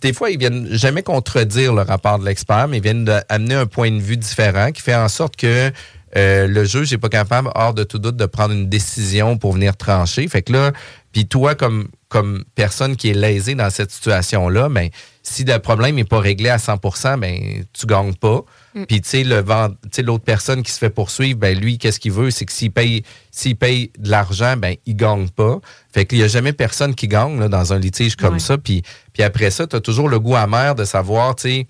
[0.00, 3.66] Des fois, ils viennent jamais contredire le rapport de l'expert, mais ils viennent amener un
[3.66, 5.70] point de vue différent qui fait en sorte que
[6.16, 9.52] euh, le juge n'est pas capable, hors de tout doute, de prendre une décision pour
[9.52, 10.26] venir trancher.
[10.26, 10.72] Fait que là,
[11.12, 14.90] puis toi, comme, comme personne qui est lésée dans cette situation-là, ben,
[15.22, 18.42] si le problème n'est pas réglé à 100% ben, tu gagnes pas.
[18.74, 18.84] Mm.
[18.84, 19.42] Puis, tu sais,
[19.92, 22.30] tu l'autre personne qui se fait poursuivre, ben, lui, qu'est-ce qu'il veut?
[22.32, 25.60] C'est que s'il paye, s'il paye de l'argent, ben, il gagne pas.
[25.94, 28.40] Fait qu'il n'y a jamais personne qui gagne, là, dans un litige comme Ouais.
[28.40, 28.58] ça.
[28.58, 28.82] Puis,
[29.12, 31.66] puis après ça, tu as toujours le goût amer de savoir, tu sais,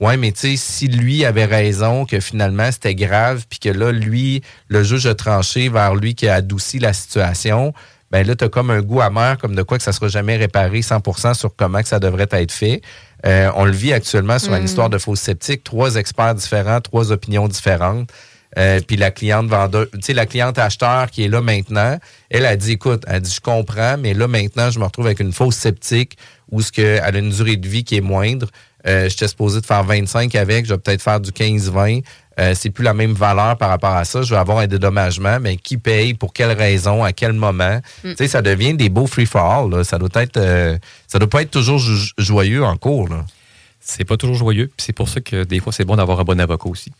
[0.00, 3.92] Ouais, mais tu sais, si lui avait raison, que finalement c'était grave, puis que là,
[3.92, 7.74] lui, le juge a tranché vers lui qui a adouci la situation,
[8.10, 10.36] ben là, tu as comme un goût amer, comme de quoi que ça sera jamais
[10.36, 12.82] réparé 100% sur comment que ça devrait être fait.
[13.26, 14.66] Euh, on le vit actuellement sur une Mm.
[14.66, 18.10] histoire de fausse sceptique, trois experts différents, trois opinions différentes.
[18.58, 21.98] Euh, puis la cliente vendeur, tu sais, la cliente acheteur qui est là maintenant,
[22.30, 25.20] elle a dit, écoute, elle dit, je comprends, mais là maintenant, je me retrouve avec
[25.20, 26.16] une fausse sceptique
[26.50, 28.48] où ce que, elle a une durée de vie qui est moindre.
[28.88, 32.02] Euh, J'étais supposé de faire 25 avec, je vais peut-être faire du 15-20.
[32.38, 34.22] Euh, c'est plus la même valeur par rapport à ça.
[34.22, 37.80] Je vais avoir un dédommagement, mais qui paye, pour quelle raison, à quel moment?
[38.04, 38.10] Mm.
[38.10, 39.70] Tu sais, ça devient des beaux free-for-all.
[39.70, 39.84] là.
[39.84, 43.08] Ça doit être, euh, ça doit pas être toujours jo- joyeux en cours.
[43.08, 43.24] Là.
[43.82, 44.66] C'est pas toujours joyeux.
[44.68, 46.92] puis C'est pour ça que des fois, c'est bon d'avoir un bon avocat aussi.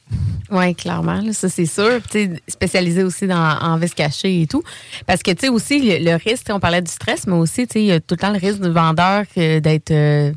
[0.51, 2.01] Oui, clairement, là, ça c'est sûr.
[2.11, 4.65] Puis, tu sais, spécialisé aussi dans, en vis caché et tout.
[5.07, 7.75] Parce que, tu sais, aussi, le, le risque, on parlait du stress, mais aussi, tu
[7.75, 10.33] sais, il y a tout le temps le risque du vendeur que d'être euh,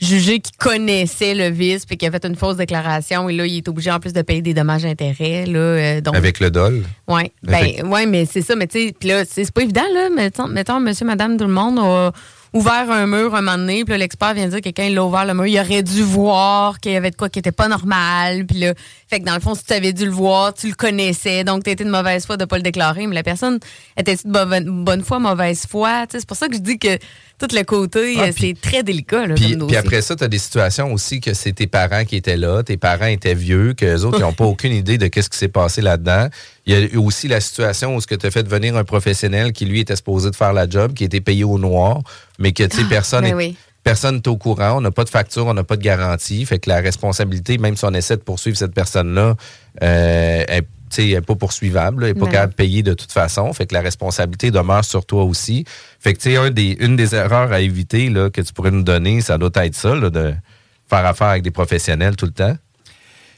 [0.00, 3.58] jugé qui connaissait le vice puis qui a fait une fausse déclaration et là, il
[3.58, 5.44] est obligé en plus de payer des dommages-intérêts.
[5.46, 6.82] Là, euh, donc, Avec le dol?
[7.08, 8.56] Oui, Avec- ben, ouais, mais c'est ça.
[8.56, 10.08] Mais tu sais, là, c'est c'est pas évident, là.
[10.14, 12.12] Mettons, mettons, monsieur, madame, tout le monde a
[12.52, 15.34] ouvert un mur un moment donné, puis l'expert vient dire que quelqu'un l'a ouvert le
[15.34, 18.58] mur, il aurait dû voir qu'il y avait de quoi qui était pas normal, puis
[18.58, 18.74] là,
[19.08, 21.62] fait que dans le fond, si tu avais dû le voir, tu le connaissais, donc
[21.62, 23.60] tu étais de mauvaise foi de pas le déclarer, mais la personne
[23.96, 26.78] était de bonne, bonne foi, mauvaise foi, tu sais, c'est pour ça que je dis
[26.80, 26.98] que
[27.40, 30.22] tout le côté, Ah, euh, c'est très délicat, là, Puis, comme puis après ça, tu
[30.24, 33.72] as des situations aussi que c'est tes parents qui étaient là, tes parents étaient vieux,
[33.74, 36.28] que les autres n'ont pas aucune idée de qu'est-ce qui s'est passé là-dedans.
[36.66, 38.84] Il y a eu aussi la situation où ce que tu as fait venir un
[38.84, 42.00] professionnel qui, lui, était supposé de faire la job, qui était payé au noir,
[42.38, 43.56] mais que, tu sais, personne ben est- oui.
[43.82, 46.44] Personne n'est au courant, on n'a pas de facture, on n'a pas de garantie.
[46.44, 49.36] Fait que la responsabilité, même si on essaie de poursuivre cette personne-là,
[49.82, 50.64] euh, elle
[50.98, 52.32] n'est pas poursuivable, là, elle n'est pas Non.
[52.32, 53.52] capable de payer de toute façon.
[53.52, 55.64] Fait que la responsabilité demeure sur toi aussi.
[55.98, 58.70] Fait que, tu sais, un des, une des erreurs à éviter là, que tu pourrais
[58.70, 60.34] nous donner, ça doit être ça, là, de
[60.88, 62.56] faire affaire avec des professionnels tout le temps.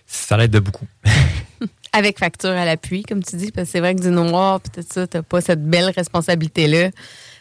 [0.06, 0.86] Ça l'aide de beaucoup.
[1.94, 4.82] Avec facture à l'appui, comme tu dis, parce que c'est vrai que du noir, puis
[4.82, 6.88] tout ça, t'as pas cette belle responsabilité-là.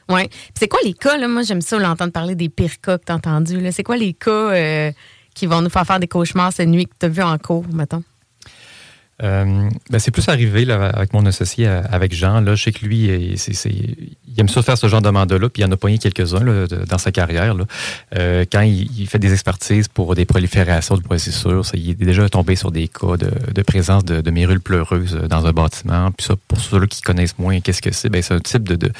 [0.10, 0.28] Ouais.
[0.28, 1.30] Puis c'est quoi les cas, là?
[1.30, 3.72] Moi, j'aime ça l'entendre parler des pires cas que t'as entendus, là.
[3.72, 4.92] C'est quoi les cas euh,
[5.34, 8.04] qui vont nous faire faire des cauchemars cette nuit que t'as vu en cours, mettons?
[9.24, 12.42] Euh, ben, c'est plus arrivé là, avec mon associé, euh, avec Jean.
[12.42, 15.50] Là, je sais que lui, euh, c'est- il aime ça faire ce genre de mandat-là,
[15.50, 17.54] puis il en a pogné quelques-uns dans sa carrière.
[17.54, 17.66] Là.
[18.18, 21.96] Euh, quand il, il fait des expertises pour des proliférations de processures, ça, il est
[21.96, 26.12] déjà tombé sur des cas de, présence de, de mérules pleureuses euh, dans un bâtiment.
[26.12, 28.92] Puis ça, pour ceux-là qui connaissent moins qu'est-ce que c'est, ben, c'est un type de,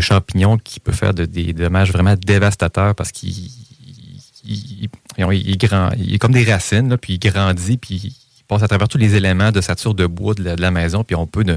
[0.00, 3.30] champignon qui peut faire de- des dommages vraiment dévastateurs parce qu'il
[4.46, 8.12] il, il- il grand- il est comme des racines, là, puis il grandit, puis il
[8.48, 11.04] passe à travers tous les éléments de sature de bois de la, de la maison,
[11.04, 11.56] puis on peut ne,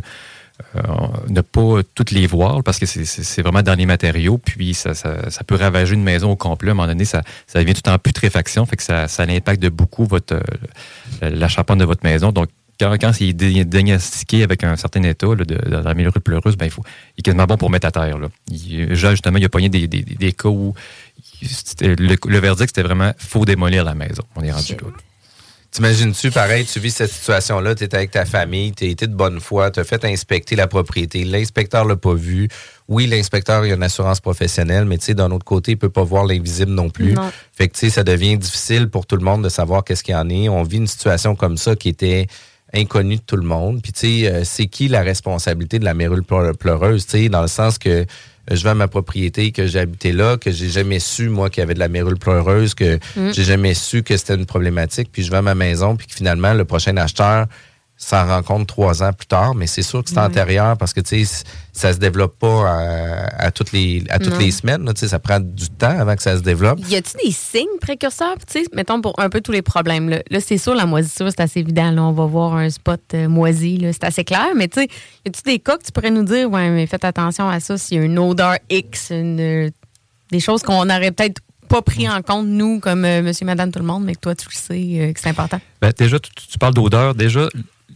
[0.75, 0.81] euh,
[1.29, 5.29] ne pas toutes les voir parce que c'est- vraiment dans les matériaux, puis ça, ça-
[5.29, 6.69] ça peut ravager une maison au complet.
[6.69, 9.61] À un moment donné, ça, ça devient tout en putréfaction, fait que ça, ça impacte
[9.61, 12.31] de beaucoup votre, euh, la charpente de votre maison.
[12.31, 16.55] Donc, quand, quand c'est diagnostiqué avec un certain état là, de, de la mélurée pleureuse,
[16.57, 16.83] ben, il, faut,
[17.17, 18.19] il est quasiment bon pour mettre à terre.
[18.19, 18.27] Là.
[18.51, 20.75] Il, justement, il a pogné des, des, des cas où
[21.81, 24.23] le verdict, c'était vraiment faut démolir la maison.
[24.35, 24.89] On est rendu là.
[25.77, 29.39] T'imagines-tu, pareil, tu vis cette situation-là, tu es avec ta famille, tu été de bonne
[29.39, 32.47] foi, tu as fait inspecter la propriété, l'inspecteur l'a pas vu.
[32.87, 35.91] Oui, l'inspecteur, il a une assurance professionnelle, mais tu sais, d'un autre côté, il peut
[35.91, 37.13] pas voir l'invisible non plus.
[37.13, 37.31] Non.
[37.53, 40.15] Fait que, tu sais, ça devient difficile pour tout le monde de savoir qu'est-ce qu'il
[40.15, 40.49] y en est.
[40.49, 42.25] On vit une situation comme ça qui était
[42.73, 43.79] inconnue de tout le monde.
[43.83, 47.29] Puis, tu sais, euh, c'est qui la responsabilité de la mérule pleu- pleureuse, tu sais,
[47.29, 48.03] dans le sens que
[48.49, 51.63] je vends ma propriété, que j'ai habité là, que j'ai jamais su, moi, qu'il y
[51.63, 53.33] avait de la mérule pleureuse, que Mm.
[53.33, 56.53] j'ai jamais su que c'était une problématique, puis je vends ma maison, puis que finalement,
[56.53, 57.47] le prochain acheteur
[57.99, 61.01] s'en rend compte trois ans plus tard, mais c'est sûr que c'est antérieur parce que,
[61.01, 61.43] tu sais,
[61.73, 64.39] ça se développe pas à, à toutes les, à toutes Non.
[64.39, 66.79] les semaines, là, tu sais, ça prend du temps avant que ça se développe.
[66.87, 68.35] Y a-tu des signes précurseurs?
[68.45, 70.09] Tu sais, mettons pour un peu tous les problèmes.
[70.09, 71.89] Là, Là, c'est sûr, la moisissure, c'est assez évident.
[71.89, 74.47] Là, on va voir un spot euh, moisi, là, c'est assez clair.
[74.55, 74.87] Mais tu sais,
[75.25, 77.77] y a-tu des cas que tu pourrais nous dire, ouais, mais faites attention à ça,
[77.77, 79.69] s'il y a une odeur X, une, euh,
[80.31, 83.79] des choses qu'on n'aurait peut-être pas pris en compte, nous, comme euh, monsieur, madame, tout
[83.79, 85.59] le monde, mais que toi, tu le sais, euh, que c'est important?
[85.81, 87.13] Ben, déjà, tu, tu parles d'odeur.
[87.15, 87.49] Déjà,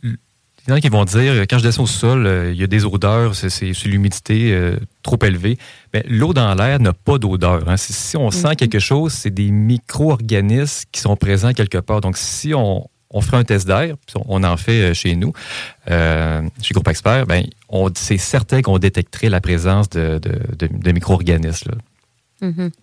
[0.04, 2.64] il y en a qui vont dire, quand je descends au sol, euh, il y
[2.64, 5.58] a des odeurs, c'est l'humidité euh, trop élevée.
[5.92, 7.68] Ben, L'eau dans l'air n'a pas d'odeur.
[7.68, 7.78] hein.
[7.78, 12.02] Si, si on sent quelque chose, c'est des micro-organismes qui sont présents quelque part.
[12.02, 15.34] Donc, si on, on ferait un test d'air, puis on en fait euh, chez nous,
[15.90, 17.44] euh, chez Groupe Expert, ben,
[17.96, 21.72] c'est certain qu'on détecterait la présence de, de- de- de micro-organismes.
[21.72, 21.78] là.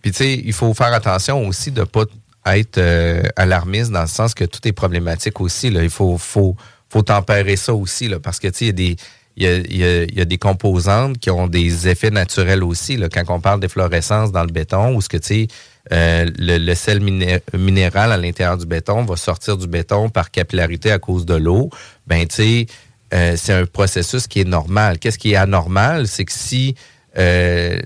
[0.01, 2.03] Puis tu sais, il faut faire attention aussi de pas
[2.45, 5.69] être euh, alarmiste dans le sens que tout est problématique aussi.
[5.69, 5.83] Là.
[5.83, 6.55] Il faut, faut,
[6.89, 8.95] faut tempérer ça aussi, là, parce que il y a des.
[9.37, 12.97] Il y, a, y a- y a des composantes qui ont des effets naturels aussi.
[12.97, 13.07] Là.
[13.07, 15.47] Quand on parle d'efflorescence dans le béton, ou ce que tu sais,
[15.93, 20.29] euh, le, le sel miné- minéral à l'intérieur du béton va sortir du béton par
[20.31, 21.69] capillarité à cause de l'eau,
[22.05, 22.65] ben tu sais,
[23.13, 24.99] euh, c'est un processus qui est normal.
[24.99, 26.75] Qu'est-ce qui est anormal, c'est que si
[27.17, 27.79] euh,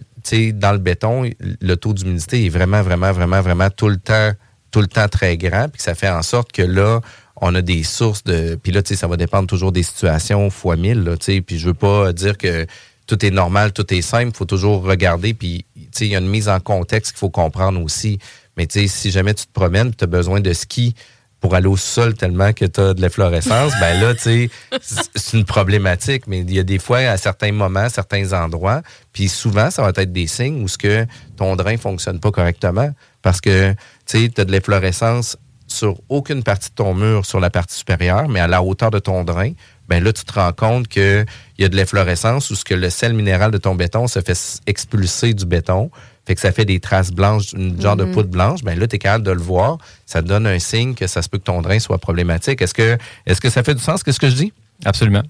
[0.53, 1.29] dans le béton,
[1.61, 4.31] le taux d'humidité est vraiment, vraiment, vraiment, vraiment tout le temps,
[4.71, 6.99] tout le temps très grand, puis que ça fait en sorte que là,
[7.41, 8.55] on a des sources de.
[8.61, 11.41] Puis là, tu sais, ça va dépendre toujours des situations fois mille, tu.
[11.41, 12.65] Puis je veux pas dire que
[13.07, 14.29] tout est normal, tout est simple.
[14.33, 15.33] Il faut toujours regarder.
[15.33, 18.19] Puis, tu sais, il y a une mise en contexte qu'il faut comprendre aussi.
[18.55, 20.93] Mais tu sais, si jamais tu te promènes, tu as besoin de ski
[21.41, 24.49] pour aller au sol tellement que tu as de l'efflorescence, ben là, tu sais,
[24.81, 26.25] c'est- c'est une problématique.
[26.27, 28.81] Mais il y a des fois, à certains moments, certains endroits,
[29.11, 31.05] puis souvent, ça va être des signes où ce que
[31.35, 32.89] ton drain fonctionne pas correctement
[33.21, 35.35] parce que, tu sais, tu as de l'efflorescence
[35.73, 38.99] sur aucune partie de ton mur sur la partie supérieure, mais à la hauteur de
[38.99, 39.51] ton drain,
[39.89, 41.25] ben là, tu te rends compte qu'il
[41.59, 45.33] y a de l'efflorescence ce que le sel minéral de ton béton se fait expulser
[45.33, 45.91] du béton.
[46.25, 48.11] Fait que ça fait des traces blanches, une genre de Mhm.
[48.13, 48.63] poudre blanche.
[48.63, 49.77] Ben là, tu es capable de le voir.
[50.05, 52.61] Ça te donne un signe que ça se peut que ton drain soit problématique.
[52.61, 54.53] Est-ce que, est-ce que ça fait du sens, qu'est-ce que je dis?
[54.85, 55.23] Absolument.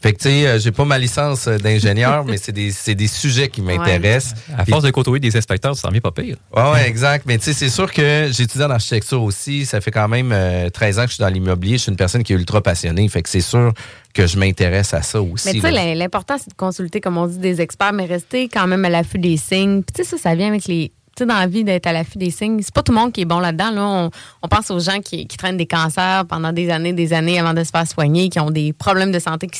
[0.00, 2.94] Fait que, tu sais, euh, j'ai pas ma licence euh, d'ingénieur, mais c'est des, c'est
[2.94, 4.34] des sujets qui m'intéressent.
[4.56, 6.36] À force de côtoyer des inspecteurs, ça s'en vient pas pire.
[6.54, 7.24] Ouais, ouais, exact.
[7.26, 9.66] Mais tu sais, c'est sûr que j'ai étudié en architecture aussi.
[9.66, 11.78] Ça fait quand même euh, 13 ans que je suis dans l'immobilier.
[11.78, 13.08] Je suis une personne qui est ultra passionnée.
[13.08, 13.72] Fait que c'est sûr
[14.14, 15.48] que je m'intéresse à ça aussi.
[15.48, 18.68] Mais tu sais, l'important, c'est de consulter, comme on dit, des experts, mais rester quand
[18.68, 19.82] même à l'affût des signes.
[19.82, 20.92] Puis tu sais, ça, ça vient avec les.
[21.16, 23.10] Tu sais, dans la vie, d'être à l'affût des signes, c'est pas tout le monde
[23.10, 23.72] qui est bon là-dedans.
[23.72, 23.84] Là.
[23.84, 24.10] On,
[24.42, 27.52] on pense aux gens qui, qui traînent des cancers pendant des années, des années avant
[27.54, 29.58] de se faire soigner, qui ont des problèmes de santé qui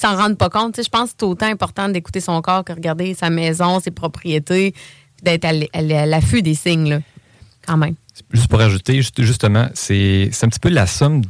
[0.00, 0.74] s'en rendent pas compte.
[0.74, 3.80] Tu sais, je pense que c'est autant important d'écouter son corps que regarder sa maison,
[3.80, 4.74] ses propriétés,
[5.22, 6.98] d'être à l'affût des signes, là,
[7.66, 7.94] quand même.
[8.32, 11.22] Juste pour ajouter, juste- justement, c'est un petit peu la somme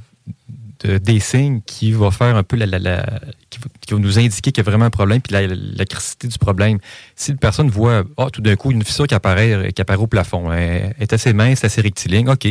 [0.85, 4.19] de- des signes qui va faire un peu la, la- qui, va, qui va nous
[4.19, 6.79] indiquer qu'il y a vraiment un problème puis la, la du problème.
[7.17, 10.07] Si une personne voit ah, tout d'un coup une fissure qui apparaît, qui apparaît au
[10.07, 12.47] plafond, elle est assez mince, assez rectiligne, OK,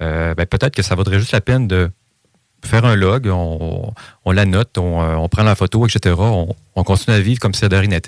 [0.00, 1.90] euh, ben, peut-être que ça vaudrait juste la peine de
[2.64, 3.92] faire un log, on,
[4.24, 6.14] on la note, on, euh, on prend la photo, etc.
[6.18, 7.98] On, on continue à vivre comme si de rien.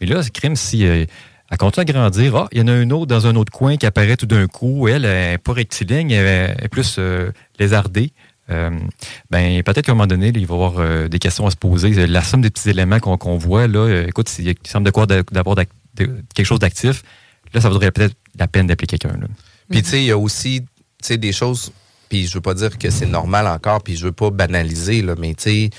[0.00, 1.04] Mais là, c'est crime si euh,
[1.50, 2.36] elle continue à grandir.
[2.36, 4.46] Ah, il y en a une autre dans un autre coin qui apparaît tout d'un
[4.46, 4.88] coup.
[4.88, 8.12] Elle, n'est pas rectiligne, elle est plus euh, lézardée.
[8.50, 8.70] Euh,
[9.30, 12.06] ben, peut-être qu'à un moment donné, il va y avoir des questions à se poser.
[12.06, 15.56] La somme des petits éléments qu'on voit, là, écoute, il semble de quoi d'a- d'avoir
[15.96, 17.02] quelque chose d'actif,
[17.54, 19.16] là, ça vaudrait peut-être la peine d'appeler quelqu'un.
[19.70, 20.62] Puis tu sais, il y a aussi
[21.08, 21.72] des choses,
[22.08, 25.14] puis je veux pas dire que c'est normal encore, puis je veux pas banaliser, là,
[25.18, 25.70] mais tu sais,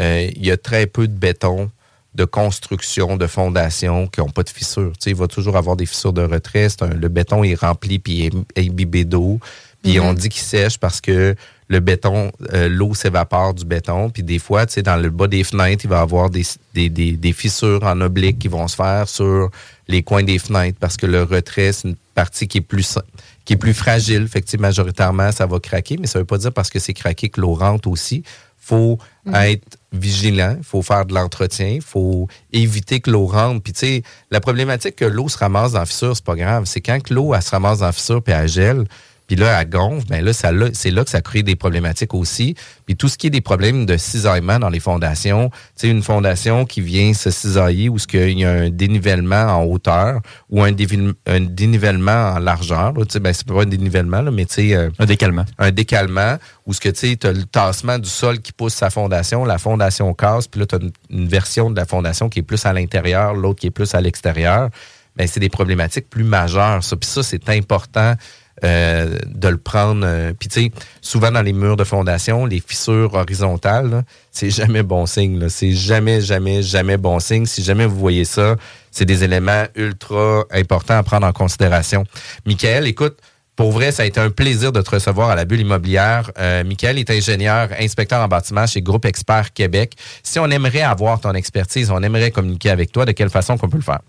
[0.00, 1.70] euh, il y a très peu de béton,
[2.14, 4.92] de construction, de fondation qui n'ont pas de fissures.
[4.92, 6.68] Tu sais, il va toujours avoir des fissures de retrait.
[6.80, 9.40] Un- le béton est rempli puis est imbibé d'eau.
[9.82, 10.04] Puis Mhm.
[10.04, 11.34] on dit qu'il sèche parce que
[11.68, 14.10] le béton, euh, l'eau s'évapore du béton.
[14.10, 16.44] Puis des fois, tu sais, dans le bas des fenêtres, il va y avoir des,
[16.72, 19.50] des, des, des fissures en oblique qui vont se faire sur
[19.88, 22.98] les coins des fenêtres parce que le retrait, c'est une partie qui est plus
[23.44, 24.26] qui est plus fragile.
[24.28, 27.28] Fait que, majoritairement, ça va craquer, mais ça veut pas dire parce que c'est craqué
[27.28, 28.22] que l'eau rentre aussi.
[28.66, 29.34] faut Mhm.
[29.34, 33.62] être vigilant, il faut faire de l'entretien, il faut éviter que l'eau rentre.
[33.62, 36.64] Puis, tu sais, la problématique que l'eau se ramasse dans la fissure, c'est pas grave.
[36.64, 38.84] C'est quand que l'eau, elle se ramasse dans la fissure puis elle gèle,
[39.26, 42.54] Puis là, à gonfle, ben là, ça, c'est là que ça crée des problématiques aussi.
[42.84, 46.02] Puis tout ce qui est des problèmes de cisaillement dans les fondations, tu sais, une
[46.02, 50.20] fondation qui vient se cisailler où ce qu'il y a un dénivellement en hauteur
[50.50, 54.54] ou un, dénivellement en largeur, tu sais, ben c'est pas un dénivellement, là, mais tu
[54.54, 54.74] sais...
[54.74, 55.44] euh, Un décalement.
[55.58, 58.90] un décalement où ce que tu sais, as le tassement du sol qui pousse sa
[58.90, 62.40] fondation, la fondation casse, puis là, tu as une, une version de la fondation qui
[62.40, 64.68] est plus à l'intérieur, l'autre qui est plus à l'extérieur.
[65.16, 66.96] Ben, c'est des problématiques plus majeures, ça.
[66.96, 68.14] Puis ça, c'est important
[68.62, 70.02] euh, de le prendre.
[70.04, 74.82] euh, Puis tu sais, souvent dans les murs de fondation, les fissures horizontales, c'est jamais
[74.82, 75.48] bon signe.
[75.48, 77.46] C'est jamais, jamais, jamais bon signe.
[77.46, 78.56] Si jamais vous voyez ça,
[78.90, 82.04] c'est des éléments ultra importants à prendre en considération.
[82.46, 83.18] Michael, écoute,
[83.56, 86.30] pour vrai, ça a été un plaisir de te recevoir à la bulle immobilière.
[86.38, 89.92] Euh, Michael est ingénieur, inspecteur en bâtiment chez Groupe Expert Québec.
[90.24, 93.68] Si on aimerait avoir ton expertise, on aimerait communiquer avec toi, de quelle façon qu'on
[93.68, 94.00] peut le faire?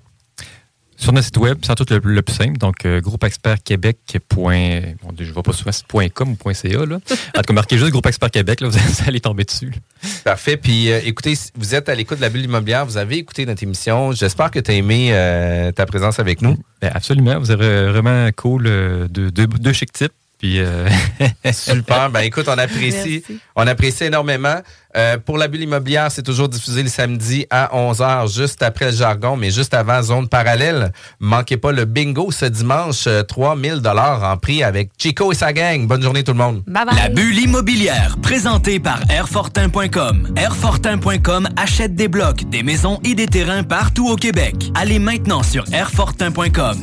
[0.98, 2.58] Sur notre site web, c'est tout le, le plus simple.
[2.58, 3.98] Donc, euh, groupeexpertquebec.
[4.30, 6.86] Point, bon, je vois pas souvent c'est point .com ou .ca.
[6.86, 6.96] Là.
[6.96, 8.78] En tout cas, marquez juste Groupe Expert Québec, là, vous
[9.08, 9.72] allez tomber dessus.
[9.72, 10.10] là.
[10.24, 10.58] Parfait.
[10.58, 13.64] Puis euh, écoutez, vous êtes à l'écoute de la bulle immobilière, vous avez écouté notre
[13.64, 14.12] émission.
[14.14, 16.58] J'espère que tu as aimé euh, ta présence avec nous.
[16.82, 17.40] Ben, absolument.
[17.40, 20.14] Vous avez vraiment cool euh, deux, deux, deux chic types.
[20.46, 20.88] Puis, euh,
[21.52, 22.12] Super.
[22.12, 23.40] Ben écoute, on apprécie, Merci.
[23.56, 24.58] on apprécie énormément.
[24.96, 28.96] Euh, pour la bulle immobilière, c'est toujours diffusé le samedi à 11h, juste après le
[28.96, 30.94] jargon, mais juste avant zone parallèle.
[31.20, 35.52] Manquez pas le bingo ce dimanche, euh, 3000 dollars en prix avec Chico et sa
[35.52, 35.88] gang.
[35.88, 36.62] Bonne journée tout le monde.
[36.68, 40.32] La bulle immobilière, présentée par Airfortin.com.
[40.38, 44.56] Airfortin.com achète des blocs, des maisons et des terrains partout au Québec.
[44.76, 46.78] Allez maintenant sur Airfortin.com.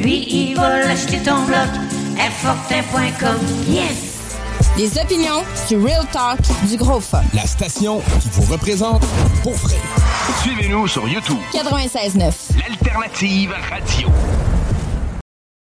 [0.00, 1.68] Lui, il va l'acheter ton bloc.
[2.18, 3.36] Airfortin.com.
[3.68, 4.16] Yes!
[4.76, 6.38] Les opinions, du real talk,
[6.68, 7.22] du gros fun.
[7.34, 9.02] La station qui vous représente
[9.42, 9.76] pour vrai.
[10.42, 11.38] Suivez-nous sur YouTube.
[11.52, 12.32] 96.9.
[12.58, 14.08] L'alternative radio.